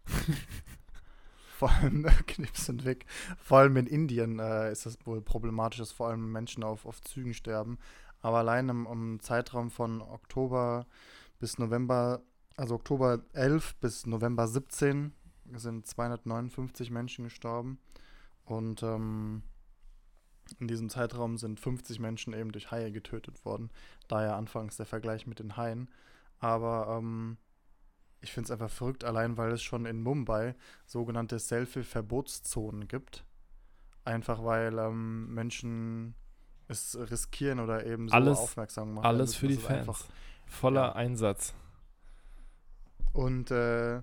[1.57, 3.05] vor allem Knips und weg.
[3.37, 7.01] Vor allem in Indien äh, ist das wohl problematisch, dass vor allem Menschen auf, auf
[7.01, 7.77] Zügen sterben.
[8.21, 10.85] Aber allein im, im Zeitraum von Oktober
[11.39, 12.21] bis November,
[12.57, 15.13] also Oktober 11 bis November 17,
[15.53, 17.79] sind 259 Menschen gestorben.
[18.45, 19.43] Und ähm,
[20.59, 23.71] in diesem Zeitraum sind 50 Menschen eben durch Haie getötet worden.
[24.07, 25.89] Daher anfangs der Vergleich mit den Haien.
[26.39, 27.37] Aber ähm,
[28.25, 30.55] ich finde es einfach verrückt, allein weil es schon in Mumbai
[30.85, 33.23] sogenannte Selfie-Verbotszonen gibt.
[34.03, 36.15] Einfach weil ähm, Menschen
[36.67, 39.05] es riskieren oder eben so Alles- aufmerksam machen.
[39.05, 39.79] Alles müssen, für die Fans.
[39.87, 40.05] einfach-
[40.47, 40.91] Voller ja.
[40.95, 41.53] Einsatz.
[43.13, 44.01] Und äh,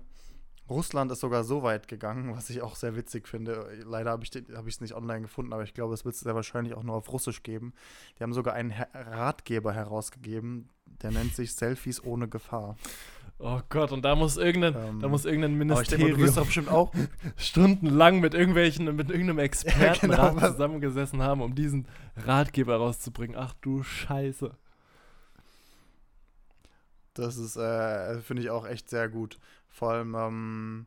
[0.69, 3.69] Russland ist sogar so weit gegangen, was ich auch sehr witzig finde.
[3.85, 6.73] Leider habe ich es nicht online gefunden, aber ich glaube, es wird es sehr wahrscheinlich
[6.73, 7.73] auch nur auf Russisch geben.
[8.17, 12.77] Die haben sogar einen Ratgeber herausgegeben, der nennt sich Selfies ohne Gefahr.
[13.45, 16.35] Oh Gott, und da muss irgendein, Ähm, da muss irgendein Aber denke, mal, du Ministerium
[16.35, 16.93] doch bestimmt auch.
[17.35, 21.85] stundenlang mit irgendwelchen, mit irgendeinem Experten genau, was- zusammengesessen haben, um diesen
[22.15, 23.35] Ratgeber rauszubringen.
[23.37, 24.55] Ach du Scheiße.
[27.15, 29.37] Das ist, äh, finde ich auch echt sehr gut.
[29.69, 30.85] Vor allem, ähm,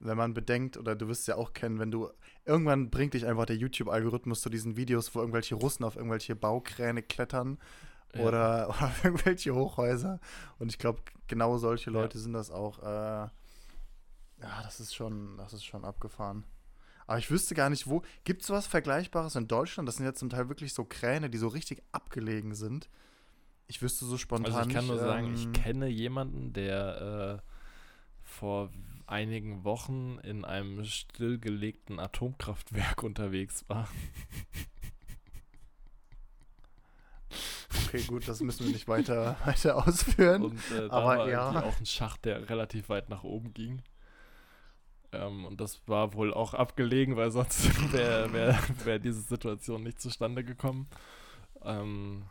[0.00, 2.10] wenn man bedenkt, oder du wirst es ja auch kennen, wenn du,
[2.44, 7.02] irgendwann bringt dich einfach der YouTube-Algorithmus zu diesen Videos, wo irgendwelche Russen auf irgendwelche Baukräne
[7.02, 7.58] klettern
[8.14, 8.20] Ja.
[8.22, 10.20] oder, oder irgendwelche Hochhäuser.
[10.58, 12.00] Und ich glaube, genau solche Ja.
[12.00, 12.78] Leute sind das auch.
[12.82, 13.28] Äh,
[14.42, 16.44] ja, das ist schon, das ist schon abgefahren.
[17.06, 18.02] Aber ich wüsste gar nicht, wo.
[18.24, 19.88] Gibt es was Vergleichbares in Deutschland?
[19.88, 22.88] Das sind ja zum Teil wirklich so Kräne, die so richtig abgelegen sind.
[23.68, 27.50] Ich wüsste so spontan Also ich kann nur sagen, ich ähm, kenne jemanden, der äh,
[28.22, 28.70] vor
[29.06, 33.88] einigen Wochen in einem stillgelegten Atomkraftwerk unterwegs war.
[37.96, 40.42] Okay, gut, das müssen wir nicht weiter, weiter ausführen.
[40.44, 41.62] Und äh, da Aber war ja.
[41.62, 43.82] auch ein Schacht, der relativ weit nach oben ging.
[45.12, 50.00] Ähm, und das war wohl auch abgelegen, weil sonst wäre wär, wär diese Situation nicht
[50.00, 50.88] zustande gekommen.
[51.62, 52.24] Ähm,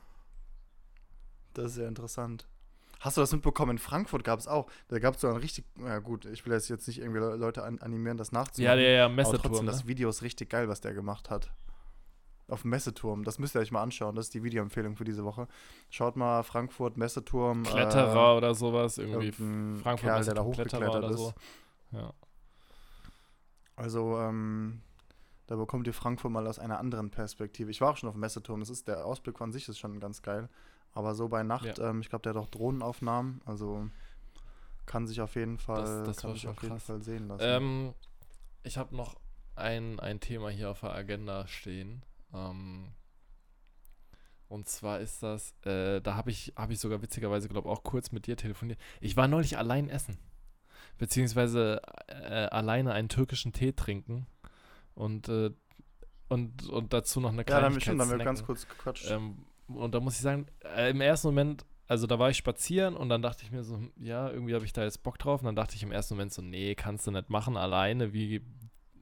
[1.53, 2.47] Das ist ja interessant.
[2.99, 3.71] Hast du das mitbekommen?
[3.71, 4.67] In Frankfurt gab es auch.
[4.87, 7.63] Da gab es so ein richtig, ja gut, ich will jetzt nicht irgendwie Le- Leute
[7.63, 8.63] an, animieren, das nachzumachen.
[8.63, 9.41] ja, der ja aber Messeturm.
[9.43, 9.71] trotzdem, Ne?
[9.71, 11.51] das Video ist richtig geil, was der gemacht hat.
[12.47, 13.23] Auf dem Messeturm.
[13.23, 14.15] Das müsst ihr euch mal anschauen.
[14.15, 15.47] Das ist die Videoempfehlung für diese Woche.
[15.89, 17.63] Schaut mal Frankfurt, Messeturm.
[17.63, 21.17] Kletterer oder sowas, äh, irgendwie Frankfurt Kerl, der da Messeturm, hochgeklettert oder ist.
[21.17, 21.33] so.
[21.91, 22.13] Ja.
[23.75, 24.81] Also, ähm,
[25.47, 27.71] da bekommt ihr Frankfurt mal aus einer anderen Perspektive.
[27.71, 28.59] Ich war auch schon auf dem Messeturm.
[28.59, 30.49] Das ist, der Ausblick von sich ist schon ganz geil.
[30.93, 33.41] Aber so bei Nacht, ähm, ich glaube, der hat auch Drohnenaufnahmen.
[33.45, 33.89] Also
[34.85, 36.79] kann sich auf jeden Fall, das kann war sich schon auf jeden.
[36.79, 37.43] Fall sehen lassen.
[37.43, 37.93] Ähm,
[38.63, 39.15] ich habe noch
[39.55, 42.03] ein, ein Thema hier auf der Agenda stehen.
[42.35, 42.91] Ähm,
[44.47, 48.11] und zwar ist das, äh, da habe ich, hab ich sogar witzigerweise, glaube auch kurz
[48.11, 48.79] mit dir telefoniert.
[49.01, 50.17] Ich war neulich allein essen.
[50.97, 54.27] Beziehungsweise äh, alleine einen türkischen Tee trinken.
[54.93, 55.51] Und, äh,
[56.29, 58.45] und, und dazu noch eine ja, Kleinigkeit dann haben wir schon, dann haben wir ganz
[58.45, 59.09] kurz gequatscht.
[59.09, 62.95] Ähm, und da muss ich sagen, äh, im ersten Moment, also da war ich spazieren
[62.95, 65.41] und dann dachte ich mir so, hm, ja, irgendwie habe ich da jetzt Bock drauf.
[65.41, 68.13] Und dann dachte ich im ersten Moment so, nee, kannst du nicht machen alleine.
[68.13, 68.41] Wie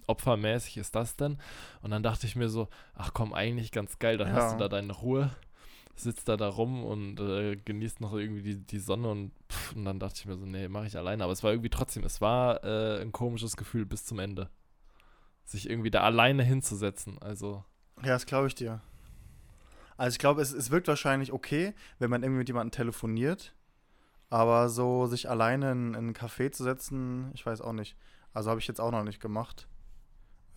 [0.08, 1.38] opfermäßig ist das denn?
[1.82, 4.58] Und dann dachte ich mir so, ach komm, eigentlich ganz geil, dann hast Ja.
[4.58, 5.30] du da deine Ruhe,
[5.96, 9.86] sitzt da da rum und äh, genießt noch irgendwie die, die Sonne und, pff, und
[9.86, 11.24] dann dachte ich mir so, nee, mache ich alleine.
[11.24, 14.50] Aber es war irgendwie trotzdem, es war äh, ein komisches Gefühl bis zum Ende.
[15.46, 17.18] Sich irgendwie da alleine hinzusetzen.
[17.22, 17.64] Also,
[18.02, 18.82] Ja, das glaube ich dir.
[19.98, 23.54] Also ich glaube, es, es wirkt wahrscheinlich okay, wenn man irgendwie mit jemandem telefoniert,
[24.30, 27.96] aber so sich alleine in, in einen Café zu setzen, ich weiß auch nicht.
[28.34, 29.68] Also habe ich jetzt auch noch nicht gemacht.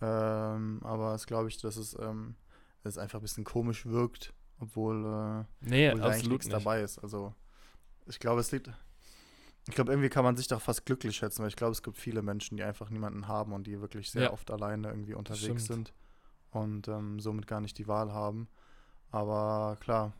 [0.01, 2.35] Ähm, aber es glaube ich, dass es, ähm,
[2.83, 6.53] dass es einfach ein bisschen komisch wirkt, obwohl, äh, nee, obwohl absolut nichts nicht.
[6.53, 6.99] dabei ist.
[6.99, 7.33] Also
[8.07, 8.69] ich glaube, es liegt.
[9.69, 11.97] Ich glaube, irgendwie kann man sich doch fast glücklich schätzen, weil ich glaube, es gibt
[11.97, 14.31] viele Menschen, die einfach niemanden haben und die wirklich sehr Ja.
[14.31, 15.61] oft alleine irgendwie unterwegs Stimmt.
[15.63, 15.93] sind
[16.51, 18.47] und ähm, somit gar nicht die Wahl haben.
[19.11, 20.13] Aber klar,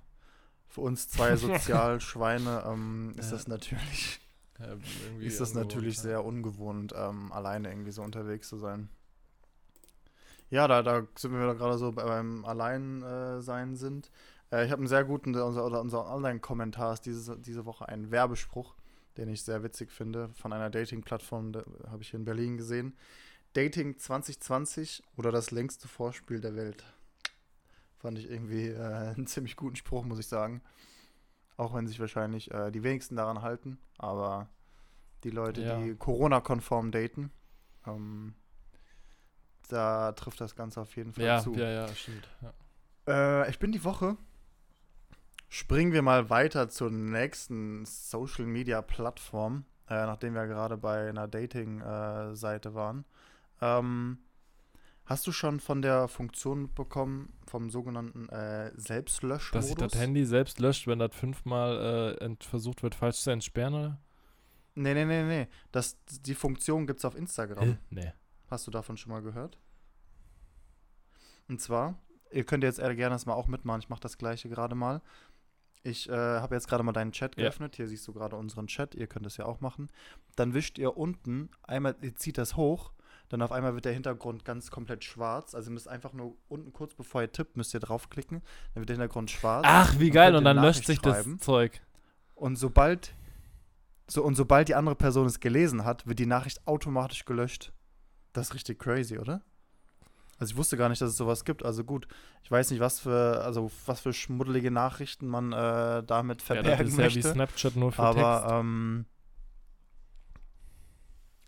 [0.67, 3.37] für uns zwei Sozialschweine ähm, ist Ja.
[3.37, 4.19] das natürlich,
[4.59, 4.75] Ja,
[5.19, 8.89] ist das natürlich sehr ungewohnt, ähm, alleine irgendwie so unterwegs zu sein.
[10.49, 14.09] Ja, da, da sind wir gerade so bei- beim Alleinsein sind.
[14.51, 18.11] Äh, ich habe einen sehr guten, unser, oder unser Online-Kommentar ist diese, diese Woche ein
[18.11, 18.75] Werbespruch,
[19.17, 22.95] den ich sehr witzig finde, von einer Dating-Plattform, da habe ich hier in Berlin gesehen.
[23.53, 26.83] Dating 2020 oder das längste Vorspiel der Welt.
[27.97, 28.77] Fand ich irgendwie äh,
[29.15, 30.61] einen ziemlich guten Spruch, muss ich sagen.
[31.57, 34.47] Auch wenn sich wahrscheinlich äh, die wenigsten daran halten, aber
[35.23, 35.77] die Leute, Ja.
[35.81, 37.31] die Corona-konform daten,
[37.87, 38.35] ähm,
[39.67, 41.53] da trifft das Ganze auf jeden Fall Ja, zu.
[41.53, 42.27] ja, ja, stimmt.
[43.07, 43.43] Ja.
[43.43, 44.17] Äh, ich bin die Woche.
[45.49, 51.27] Springen wir mal weiter zur nächsten Social Media Plattform, äh, nachdem wir gerade bei einer
[51.27, 53.05] Dating-Seite waren.
[53.61, 54.17] Ähm,
[55.05, 59.51] hast du schon von der Funktion bekommen, vom sogenannten äh, Selbstlöschmodus?
[59.53, 63.73] Dass sich das Handy selbst löscht, wenn das fünfmal äh, versucht wird, falsch zu entsperren,
[63.73, 63.97] oder?
[64.75, 65.47] Nee, nee, nee, nee.
[65.71, 67.63] Das, die Funktion gibt es auf Instagram.
[67.63, 67.77] Hä?
[67.89, 68.13] Nee.
[68.49, 69.57] Hast du davon schon mal gehört?
[71.49, 71.95] Und zwar,
[72.31, 73.79] ihr könnt jetzt eher gerne das mal auch mitmachen.
[73.81, 75.01] Ich mache das gleiche gerade mal.
[75.83, 77.43] Ich äh, habe jetzt gerade mal deinen Chat Ja.
[77.43, 77.75] geöffnet.
[77.75, 78.95] Hier siehst du gerade unseren Chat.
[78.95, 79.89] Ihr könnt das ja auch machen.
[80.35, 82.91] Dann wischt ihr unten, einmal, ihr zieht das hoch.
[83.29, 85.53] Dann auf einmal wird der Hintergrund ganz komplett schwarz.
[85.53, 88.41] Also ihr müsst einfach nur unten kurz bevor ihr tippt, müsst ihr draufklicken.
[88.73, 89.65] Dann wird der Hintergrund schwarz.
[89.67, 91.37] Ach, wie geil, und dann löscht sich schreiben.
[91.37, 91.81] das Zeug.
[92.35, 93.13] Und sobald,
[94.07, 97.73] so, und sobald die andere Person es gelesen hat, wird die Nachricht automatisch gelöscht.
[98.37, 99.41] Das ist richtig crazy, oder?
[100.37, 101.65] Also ich wusste gar nicht, dass es sowas gibt.
[101.65, 102.07] Also gut,
[102.43, 106.63] ich weiß nicht, was für, also was für schmuddelige Nachrichten man äh, damit Ja, das
[106.63, 107.31] verbergen ist ja wie möchte.
[107.31, 108.53] Snapchat nur für aber Text.
[108.53, 109.05] ähm,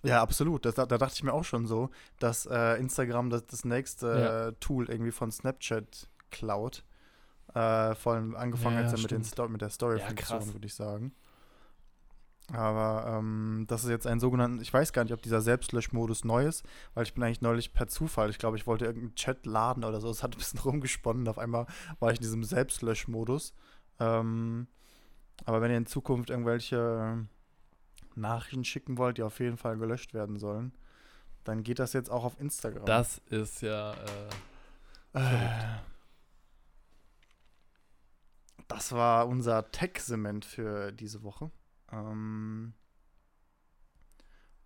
[0.04, 0.66] ja, absolut.
[0.66, 4.48] Das, da dachte ich mir auch schon so, dass äh, Instagram das, das nächste Ja.
[4.48, 6.84] äh, Tool irgendwie von Snapchat klaut.
[7.54, 11.14] Äh, vor allem angefangen Ja, ja, ja mit, den mit der Story-Funktion, würde ich sagen.
[12.54, 16.46] Aber ähm, das ist jetzt ein sogenannten, ich weiß gar nicht, ob dieser Selbstlöschmodus neu
[16.48, 19.84] ist, weil ich bin eigentlich neulich per Zufall, ich glaube, ich wollte irgendeinen Chat laden
[19.84, 21.68] oder so, es hat ein bisschen rumgesponnen, auf einmal
[22.00, 23.54] war ich in diesem Selbstlöschmodus.
[24.00, 24.68] Ähm,
[25.46, 27.26] aber wenn ihr in Zukunft irgendwelche
[28.16, 30.74] Nachrichten schicken wollt, die auf jeden Fall gelöscht werden sollen,
[31.44, 32.86] dann geht das jetzt auch auf Instagram.
[32.86, 33.94] Das ist ja.
[33.94, 33.98] Äh,
[35.14, 35.78] Äh,
[38.68, 41.50] Das war unser Tech-Sement für diese Woche.
[41.92, 42.74] Ähm,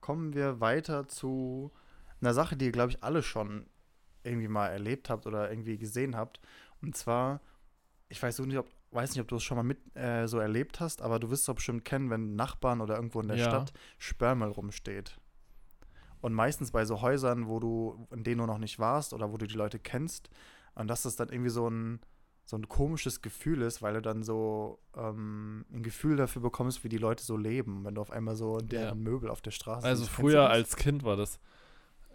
[0.02, 1.72] kommen wir weiter zu
[2.22, 3.68] einer Sache, die ihr, glaube ich, alle schon
[4.24, 6.40] irgendwie mal erlebt habt oder irgendwie gesehen habt.
[6.82, 7.42] Und zwar,
[8.10, 10.80] ich weiß nicht, ob, weiß nicht, ob du es schon mal mit äh, so erlebt
[10.80, 13.46] hast, aber du wirst es doch bestimmt kennen, wenn Nachbarn oder irgendwo in der Ja.
[13.46, 15.20] Stadt Sperrmüll rumsteht.
[16.22, 19.38] Und meistens bei so Häusern, wo du, in denen du noch nicht warst oder wo
[19.38, 20.30] du die Leute kennst,
[20.76, 22.00] und dass das dann irgendwie so ein,
[22.46, 26.90] so ein komisches Gefühl ist, weil du dann so ähm, ein Gefühl dafür bekommst, wie
[26.90, 28.96] die Leute so leben, wenn du auf einmal so deren Ja.
[28.96, 31.40] Möbel auf der Straße also früher als Kind war das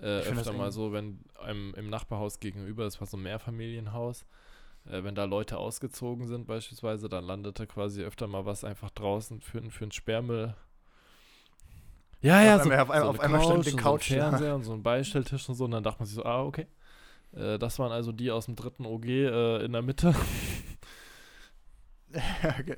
[0.01, 3.23] Äh, find das öfter mal so, wenn einem im Nachbarhaus gegenüber, das war so ein
[3.25, 4.27] Mehrfamilienhaus,
[4.87, 9.41] äh, wenn da Leute ausgezogen sind beispielsweise, dann landete quasi öfter mal was einfach draußen
[9.41, 10.55] für, für einen Sperrmüll.
[12.21, 14.21] Ja, ja, Auf so, einmal- auf so auf einmal stand die und Couch so ein.
[14.21, 16.67] Fernseher und so ein Beistelltisch und so und dann dachte man sich so, ah, okay.
[17.35, 20.15] Äh, das waren also die aus dem dritten OG äh, in der Mitte.
[22.13, 22.77] okay.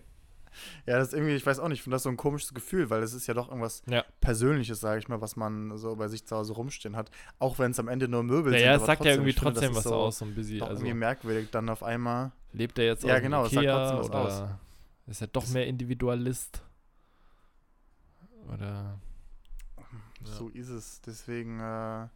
[0.84, 2.90] Ja, das ist irgendwie, ich weiß auch nicht, ich finde das so ein komisches Gefühl,
[2.90, 4.04] weil es ist ja doch irgendwas Ja.
[4.20, 7.10] Persönliches, sage ich mal, was man so bei sich zu Hause rumstehen hat.
[7.38, 8.60] Auch wenn es am Ende nur Möbel sind.
[8.60, 10.60] Naja, es sagt ja irgendwie finde, trotzdem was so aus, so ein bisschen.
[10.62, 12.32] Also, irgendwie merkwürdig, dann auf einmal.
[12.52, 14.48] lebt er jetzt Ja, aus genau, es sagt Ikea trotzdem was aus.
[15.06, 16.62] ist er doch Das- mehr Individualist?
[18.52, 18.98] Oder Ja.
[20.24, 21.00] So ist es.
[21.02, 22.08] Deswegen äh,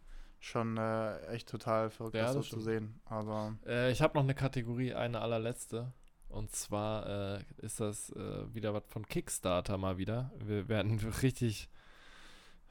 [0.45, 2.65] schon äh, echt total verrückt, Ja, das so das zu stimmt.
[2.65, 3.01] sehen.
[3.07, 5.93] Aber Äh, ich habe noch eine Kategorie, eine allerletzte.
[6.29, 10.33] Und zwar äh, ist das äh, wieder was von Kickstarter mal wieder.
[10.45, 11.69] Wir werden richtig,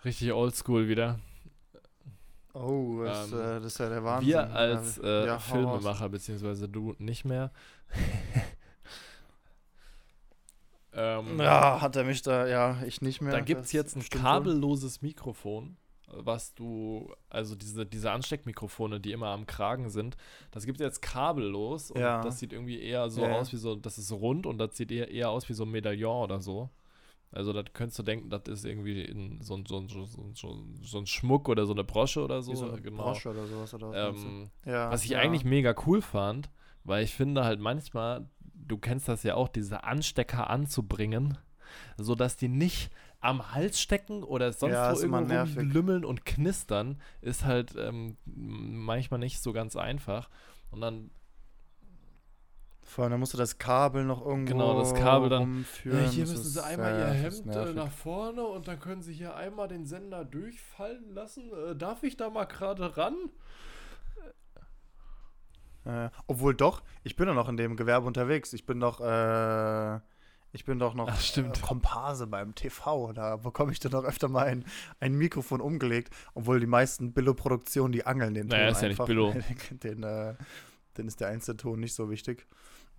[0.03, 1.19] richtig oldschool wieder.
[2.53, 4.27] oh, das, Ähm, äh, das ist ja der Wahnsinn.
[4.29, 5.39] Wir als Ja, äh, ja.
[5.39, 7.51] Filmemacher, beziehungsweise du nicht mehr.
[10.93, 13.31] ähm, Ja, hat er mich da, ja, ich nicht mehr.
[13.31, 15.77] Da gibt es jetzt ein kabelloses Mikrofon,
[16.17, 20.17] was du, also diese, diese Ansteckmikrofone, die immer am Kragen sind,
[20.51, 22.21] das gibt es jetzt kabellos und Ja.
[22.21, 24.91] das sieht irgendwie eher so Ja, aus wie so, das ist rund und das sieht
[24.91, 26.69] eher, eher aus wie so ein Medaillon oder so.
[27.31, 29.07] Also das könntest du denken, das ist irgendwie
[29.41, 32.51] so, ein- so, ein- so, ein- so, ein- Schmuck oder so eine Brosche oder so.
[32.51, 33.03] Wie so eine genau.
[33.03, 33.73] Brosche oder sowas.
[33.73, 34.15] Oder was?
[34.23, 35.19] Ähm, ja, was ich ja.
[35.19, 36.51] eigentlich mega cool fand,
[36.83, 41.37] weil ich finde halt manchmal, du kennst das ja auch, diese Anstecker anzubringen,
[41.97, 42.91] sodass die nicht
[43.23, 49.19] am Hals stecken oder sonst Ja, wo irgendwo rumlümmeln und knistern, ist halt ähm, manchmal
[49.19, 50.29] nicht so ganz einfach.
[50.71, 51.09] Und dann,
[52.81, 56.03] Vor allem, dann musst du das Kabel noch irgendwo Genau, das Kabel dann- rumführen.
[56.03, 57.91] Das ist- ja, das ist nervig.
[57.93, 61.49] vorne und dann können sie hier einmal den Sender durchfallen lassen.
[61.53, 63.15] Äh, darf ich da mal gerade ran?
[65.85, 68.53] Äh, obwohl doch, ich bin doch noch in dem Gewerbe unterwegs.
[68.53, 69.99] Ich bin doch, äh,
[70.53, 71.37] ich bin doch noch Ach.
[71.37, 73.11] Äh, Komparse beim TV.
[73.11, 74.65] Da bekomme ich dann doch öfter mal ein,
[74.99, 78.99] ein Mikrofon umgelegt, obwohl die meisten Billo-Produktionen, die angeln den Ton Naja, ist ja nicht
[78.99, 79.07] einfach.
[79.07, 79.33] Billo.
[79.71, 80.35] den, äh,
[80.97, 82.45] den ist der einzelne Ton nicht so wichtig.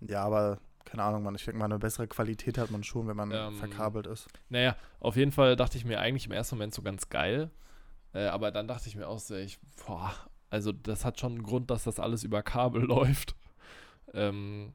[0.01, 3.15] Ja, aber keine Ahnung, man, ich denke mal, eine bessere Qualität hat man schon, wenn
[3.15, 4.27] man Ähm, verkabelt ist.
[4.49, 7.49] Naja, auf jeden Fall dachte ich mir eigentlich im ersten Moment so ganz geil.
[8.13, 10.13] Äh, aber dann dachte ich mir auch so, ich, boah,
[10.49, 13.35] also das hat schon einen Grund, dass das alles über Kabel läuft.
[14.13, 14.73] Ähm,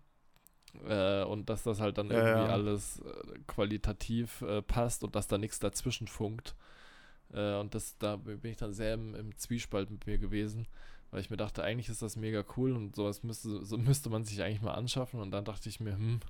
[0.86, 2.48] äh, und dass das halt dann Ja, irgendwie ja.
[2.48, 6.54] alles äh, qualitativ äh, passt und dass da nichts dazwischen funkt.
[7.32, 10.66] Äh, und das, da bin ich dann sehr im, im Zwiespalt mit mir gewesen,
[11.10, 14.24] weil ich mir dachte, eigentlich ist das mega cool und sowas müsste, so müsste man
[14.24, 15.20] sich eigentlich mal anschaffen.
[15.20, 16.20] Und dann dachte ich mir, hm,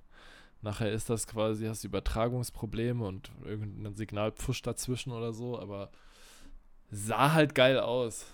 [0.62, 5.90] nachher ist das quasi, hast du Übertragungsprobleme und irgendein Signal pfuscht dazwischen oder so, aber
[6.90, 8.26] sah halt geil aus.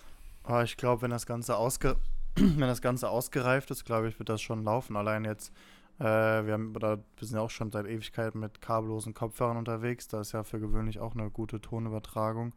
[0.43, 1.97] Aber ich glaube, wenn das Ganze ausge
[2.37, 4.97] wenn das Ganze ausgereift ist, glaube ich, wird das schon laufen.
[4.97, 5.53] Allein jetzt,
[5.99, 6.05] äh,
[6.47, 10.09] wir haben oder wir sind ja auch schon seit Ewigkeiten mit kabellosen Kopfhörern unterwegs.
[10.09, 12.55] Da ist ja für gewöhnlich auch eine gute Tonübertragung.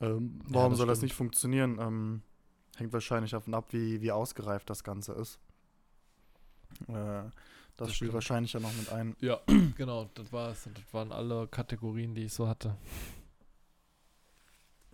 [0.00, 1.08] Ähm, Ja, warum das soll das stimmt.
[1.10, 1.78] nicht funktionieren?
[1.80, 2.22] Ähm,
[2.76, 5.38] hängt wahrscheinlich davon ab, wie, wie ausgereift das Ganze ist.
[6.88, 7.30] Äh, das,
[7.76, 8.14] Das spielt stimmt.
[8.14, 9.14] wahrscheinlich ja noch mit ein.
[9.20, 9.40] Ja,
[9.76, 10.68] genau, das war's.
[10.74, 12.76] Das waren alle Kategorien, die ich so hatte.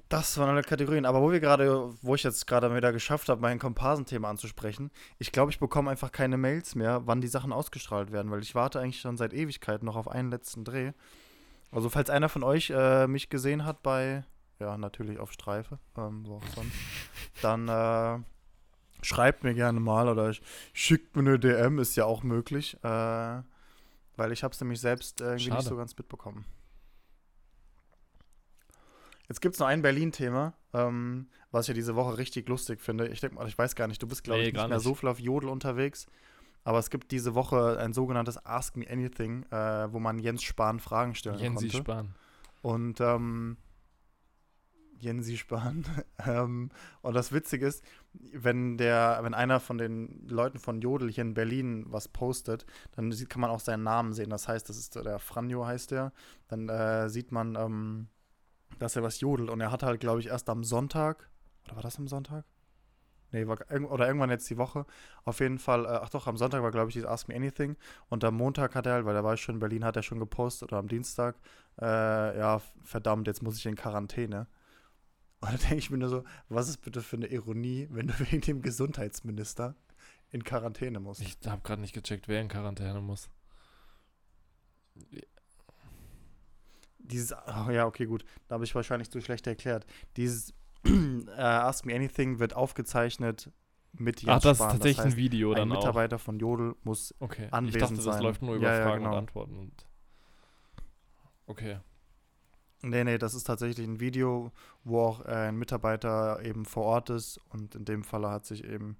[0.08, 1.04] Das waren alle Kategorien.
[1.04, 5.32] Aber wo wir gerade, wo ich jetzt gerade wieder geschafft habe, mein Komparsenthema anzusprechen, ich
[5.32, 8.80] glaube, ich bekomme einfach keine Mails mehr, wann die Sachen ausgestrahlt werden, weil ich warte
[8.80, 10.92] eigentlich schon seit Ewigkeiten noch auf einen letzten Dreh.
[11.70, 14.24] Also, falls einer von euch äh, mich gesehen hat bei,
[14.58, 16.72] ja, natürlich auf Streife, ähm, wo auch sonst,
[17.42, 18.24] dann äh,
[19.04, 20.40] schreibt mir gerne mal oder sch-
[20.72, 23.42] schickt mir eine DM, ist ja auch möglich, äh,
[24.16, 25.56] weil ich habe es nämlich selbst irgendwie Schade.
[25.56, 26.46] nicht so ganz mitbekommen.
[29.28, 33.08] Jetzt gibt es noch ein Berlin-Thema, ähm, was ich ja diese Woche richtig lustig finde.
[33.08, 34.78] Ich denke mal, ich weiß gar nicht, du bist, glaube Nee, ich, gar nicht mehr
[34.78, 34.84] nicht.
[34.84, 36.06] so viel auf Jodel unterwegs.
[36.64, 40.80] Aber es gibt diese Woche ein sogenanntes Ask Me Anything, äh, wo man Jens Spahn
[40.80, 41.76] Fragen stellen Jensi konnte.
[41.78, 42.14] Spahn.
[42.62, 43.56] Und ähm,
[44.98, 45.84] Jensi Spahn.
[46.26, 46.70] ähm,
[47.02, 51.34] und das Witzige ist, wenn der, wenn einer von den Leuten von Jodel hier in
[51.34, 54.30] Berlin was postet, dann sieht, kann man auch seinen Namen sehen.
[54.30, 56.12] Das heißt, das ist der Franjo heißt der.
[56.48, 58.08] Dann äh, sieht man, ähm,
[58.78, 59.50] dass er was jodelt.
[59.50, 61.28] Und er hat halt, glaube ich, erst am Sonntag,
[61.64, 62.44] oder war das am Sonntag?
[63.30, 63.58] Nee, war,
[63.90, 64.86] oder irgendwann jetzt die Woche.
[65.24, 67.76] Auf jeden Fall, äh, ach doch, am Sonntag war, glaube ich, dieses Ask Me Anything.
[68.08, 70.18] Und am Montag hat er halt, weil er war schon in Berlin, hat er schon
[70.18, 71.36] gepostet, oder am Dienstag,
[71.80, 74.46] äh, ja, verdammt, jetzt muss ich in Quarantäne.
[75.40, 78.14] Und da denke ich mir nur so, was ist bitte für eine Ironie, wenn du
[78.18, 79.74] wegen dem Gesundheitsminister
[80.30, 81.20] in Quarantäne musst?
[81.20, 83.28] Ich habe gerade nicht gecheckt, wer in Quarantäne muss.
[87.10, 87.32] Dieses,
[87.66, 89.86] oh ja, okay, gut, da habe ich wahrscheinlich zu schlecht erklärt.
[90.16, 90.52] Dieses
[90.84, 93.50] äh, Ask Me Anything wird aufgezeichnet
[93.92, 94.70] mit Jens Ach, das ist Spahn.
[94.72, 95.76] tatsächlich heißt, ein Video ein dann auch.
[95.76, 98.22] Mitarbeiter von Jodel muss Okay, ich anwesend dachte, das sein.
[98.22, 99.12] läuft nur über Ja, ja, Fragen genau.
[99.12, 99.58] und Antworten.
[99.58, 99.86] Und
[101.46, 101.78] okay.
[102.82, 104.52] Nee, nee, das ist tatsächlich ein Video,
[104.84, 108.62] wo auch äh, ein Mitarbeiter eben vor Ort ist und in dem Falle hat sich
[108.64, 108.96] eben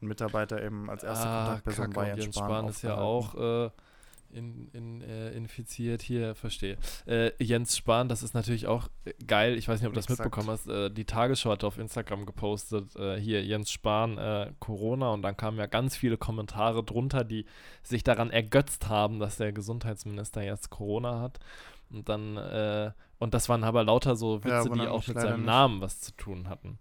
[0.00, 2.96] ein Mitarbeiter eben als erste Kontaktperson Ah, Kacke, bei Jens, Jens Spahn, Spahn ist ja
[2.96, 3.70] auch äh,
[4.32, 6.02] in, in, äh, infiziert.
[6.02, 6.76] Hier, verstehe.
[7.06, 8.88] Äh, Jens Spahn, das ist natürlich auch
[9.26, 9.56] geil.
[9.56, 10.20] Ich weiß nicht, ob du das Exakt.
[10.20, 10.68] mitbekommen hast.
[10.68, 15.10] Äh, die Tagesschau hat auf Instagram gepostet, äh, hier Jens Spahn, äh, Corona.
[15.10, 17.46] Und dann kamen ja ganz viele Kommentare drunter, die
[17.82, 21.38] sich daran ergötzt haben, dass der Gesundheitsminister jetzt Corona hat.
[21.90, 25.20] Und dann, äh, und das waren aber lauter so Ja, Witze, die wundert auch mit
[25.20, 25.46] seinem nicht.
[25.46, 26.78] Namen was zu tun hatten.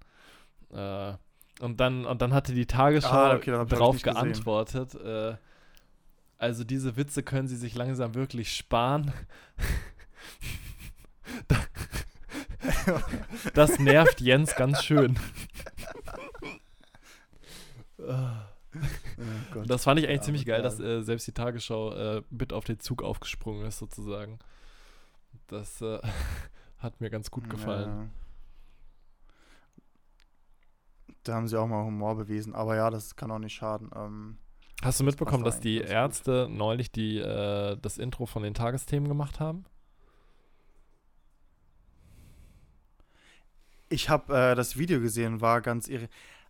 [1.60, 4.96] Und dann, und dann hatte die Tagesschau Ah, okay, drauf geantwortet.
[6.42, 9.14] Also diese Witze können sie sich langsam wirklich sparen.
[11.48, 11.66] Da-
[13.54, 15.18] das nervt Jens ganz schön.
[18.00, 18.28] Oh.
[19.66, 22.66] Das fand ich eigentlich Ja, ziemlich geil, dass äh, selbst die Tagesschau äh, mit auf
[22.66, 24.40] den Zug aufgesprungen ist, sozusagen.
[25.48, 26.00] Das äh,
[26.80, 27.90] hat mir ganz gut gefallen.
[27.90, 28.10] Ja.
[31.24, 33.92] Da haben sie auch mal Humor bewiesen, aber ja, das kann auch nicht schaden.
[33.96, 34.38] Ähm,
[34.82, 35.96] Hast du mitbekommen, dass die ganz gut.
[35.96, 39.66] Ärzte neulich die, äh, das Intro von den Tagesthemen gemacht haben?
[43.92, 46.08] ich habe äh, das Video gesehen, war ganz irre.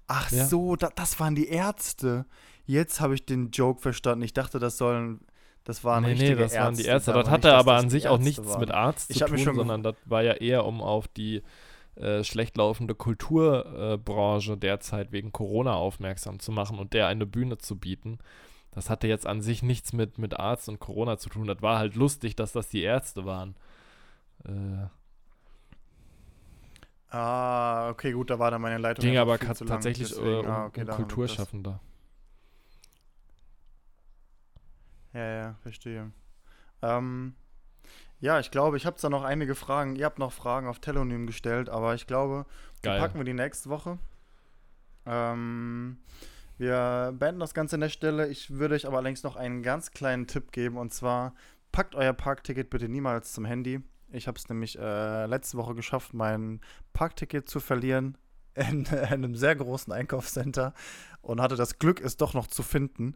[0.08, 0.46] Ach Ja.
[0.46, 2.26] so, da, das waren die Ärzte.
[2.66, 4.24] Jetzt habe ich den Joke verstanden.
[4.24, 5.22] Ich dachte, das sollen,
[5.64, 7.14] das waren nee, nee, das waren die Ärzte.
[7.14, 8.60] Da Das hatte nicht, dass aber an sich auch Ärzte nichts waren.
[8.60, 11.42] mit Arzt Ich zu tun, sondern das war ja eher um auf die
[11.96, 17.58] äh, schlecht laufende Kulturbranche Branche derzeit wegen Corona aufmerksam zu machen und der eine Bühne
[17.58, 18.20] zu bieten.
[18.72, 21.46] Das hatte jetzt an sich nichts mit, mit Arzt und Corona zu tun.
[21.48, 23.56] Das war halt lustig, dass das die Ärzte waren.
[24.46, 24.88] Äh,
[27.14, 29.04] Ah, okay, gut, da war dann meine Leitung.
[29.04, 31.16] ging aber lang, tatsächlich äh, deswegen- um, ah, okay, um daran liegt das.
[31.18, 31.80] Kulturschaffende.
[35.14, 36.12] Ja, ja, verstehe.
[36.82, 37.36] Ähm,
[38.22, 39.96] ja, ich glaube, ich habe da noch einige Fragen.
[39.96, 42.46] Ihr habt noch Fragen auf Telonym gestellt, aber ich glaube,
[42.78, 43.00] die Geil.
[43.00, 43.98] packen wir die nächste Woche.
[45.08, 45.98] Ähm,
[46.58, 48.28] wir beenden das Ganze an der Stelle.
[48.28, 51.34] Ich würde euch aber allerdings noch einen ganz kleinen Tipp geben und zwar
[51.72, 53.82] packt euer Parkticket bitte niemals zum Handy.
[54.12, 56.62] Ich habe es nämlich äh, letzte Woche geschafft, mein
[56.94, 58.18] Parkticket zu verlieren
[58.54, 60.76] in, einem sehr großen Einkaufscenter
[61.24, 63.16] und hatte das Glück, es doch noch zu finden.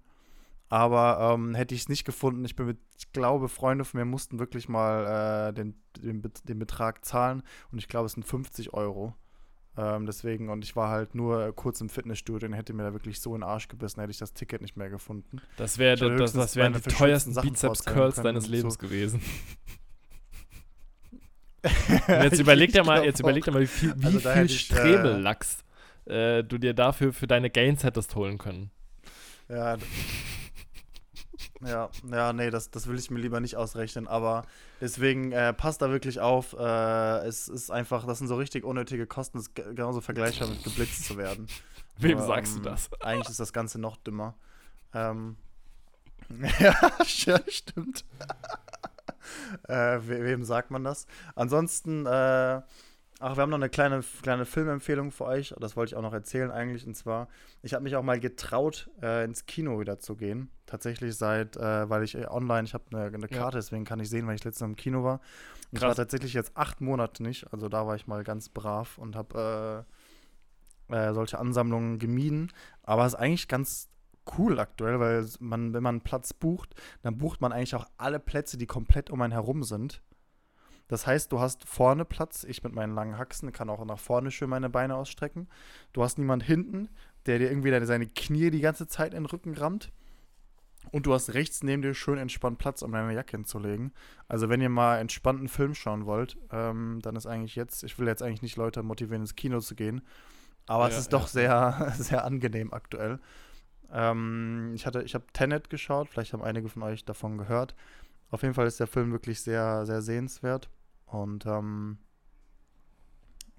[0.75, 4.03] Aber ähm, hätte ich es nicht gefunden, ich bin mit, ich glaube, Freunde von mir
[4.03, 8.73] mussten wirklich mal äh, den, den, den Betrag zahlen und ich glaube, es sind 50
[8.73, 9.13] Euro.
[9.77, 12.91] Ähm, deswegen, und ich war halt nur äh, kurz im Fitnessstudio und hätte mir da
[12.91, 15.41] wirklich so in den Arsch gebissen, hätte ich das Ticket nicht mehr gefunden.
[15.55, 18.79] Das, wär, hätte das, das wären die teuersten Bizeps-Curls deines Lebens so.
[18.79, 19.21] gewesen.
[22.09, 24.49] Jetzt überleg dir mal, jetzt überleg dir mal, wie viel, wie Also da viel äh,
[24.49, 25.63] Strebellachs
[26.03, 28.71] äh, du dir dafür für deine Gains hättest holen können.
[29.49, 29.77] Ja,
[31.65, 34.45] ja, ja, nee, das, das will ich mir lieber nicht ausrechnen, aber
[34.81, 36.53] deswegen äh, passt da wirklich auf.
[36.53, 40.47] Äh, es ist einfach, das sind so richtig unnötige Kosten, das ist ge- genauso vergleichbar
[40.47, 41.47] mit geblitzt zu werden.
[41.97, 42.89] Wem Nur, sagst du ähm, das?
[43.01, 44.35] Eigentlich ist das Ganze noch dümmer.
[44.93, 45.37] Ähm,
[46.59, 48.05] ja, ja, stimmt.
[49.67, 51.07] äh, we wem sagt man das?
[51.35, 52.63] Ansonsten, äh, ach,
[53.19, 55.53] wir haben noch eine kleine, kleine Filmempfehlung für euch.
[55.59, 56.85] Das wollte ich auch noch erzählen eigentlich.
[56.85, 57.27] Und zwar,
[57.61, 60.49] ich habe mich auch mal getraut, äh, ins Kino wieder zu gehen.
[60.75, 63.37] Tatsächlich seit, äh, weil ich äh, online, ich habe eine, eine Ja.
[63.37, 65.15] Karte, deswegen kann ich sehen, weil ich letztens im Kino war.
[65.15, 65.21] Und
[65.71, 65.87] ich Krass.
[65.87, 67.51] war tatsächlich jetzt acht Monate nicht.
[67.53, 69.85] Also da war ich mal ganz brav und habe
[70.89, 72.51] äh, äh, solche Ansammlungen gemieden.
[72.83, 73.87] Aber es ist eigentlich ganz
[74.37, 78.19] cool aktuell, weil man, wenn man einen Platz bucht, dann bucht man eigentlich auch alle
[78.19, 80.01] Plätze, die komplett um einen herum sind.
[80.89, 84.29] Das heißt, du hast vorne Platz, ich mit meinen langen Haxen kann auch nach vorne
[84.29, 85.47] schön meine Beine ausstrecken.
[85.93, 86.89] Du hast niemand hinten,
[87.27, 89.93] der dir irgendwie seine Knie die ganze Zeit in den Rücken rammt.
[90.91, 93.93] Und du hast rechts neben dir schön entspannt Platz, um deine Jacke hinzulegen.
[94.27, 98.07] Also wenn ihr mal entspannten Film schauen wollt, ähm, dann ist eigentlich jetzt, ich will
[98.07, 100.01] jetzt eigentlich nicht Leute motivieren, ins Kino zu gehen,
[100.67, 101.27] aber es Ja, ist doch ja.
[101.27, 103.19] sehr, sehr angenehm aktuell.
[103.91, 107.75] Ähm, ich hatte, ich habe Tenet geschaut, vielleicht haben einige von euch davon gehört.
[108.31, 110.69] Auf jeden Fall ist der Film wirklich sehr, sehr sehenswert.
[111.07, 111.99] Und ähm,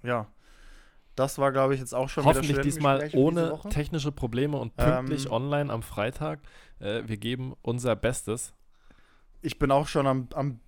[0.03, 0.27] ja,
[1.17, 5.31] das war, glaube ich, jetzt auch schon Hoffentlich diesmal ohne technische Probleme und pünktlich Ähm,
[5.31, 6.39] online am Freitag.
[6.79, 8.53] Äh, wir geben unser Bestes.
[9.41, 10.59] Ich bin auch schon am, am,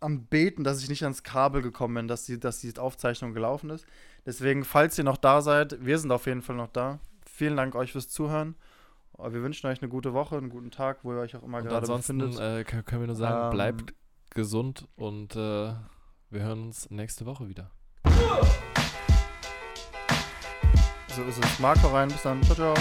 [0.00, 3.70] am Beten, dass ich nicht ans Kabel gekommen bin, dass die, dass die Aufzeichnung gelaufen
[3.70, 3.86] ist.
[4.24, 6.98] Deswegen, falls ihr noch da seid, wir sind auf jeden Fall noch da.
[7.30, 8.56] Vielen Dank euch fürs Zuhören.
[9.18, 11.64] Wir wünschen euch eine gute Woche, einen guten Tag, wo ihr euch auch immer Und
[11.64, 12.40] gerade ansonsten befindet.
[12.40, 13.94] äh, k- können wir nur sagen, Ähm, bleibt
[14.30, 15.38] gesund und äh,
[16.30, 17.70] wir hören uns nächste Woche wieder.
[21.16, 21.58] So ist es.
[21.58, 22.08] Marco rein.
[22.08, 22.42] Bis dann.
[22.42, 22.74] Ciao, ciao.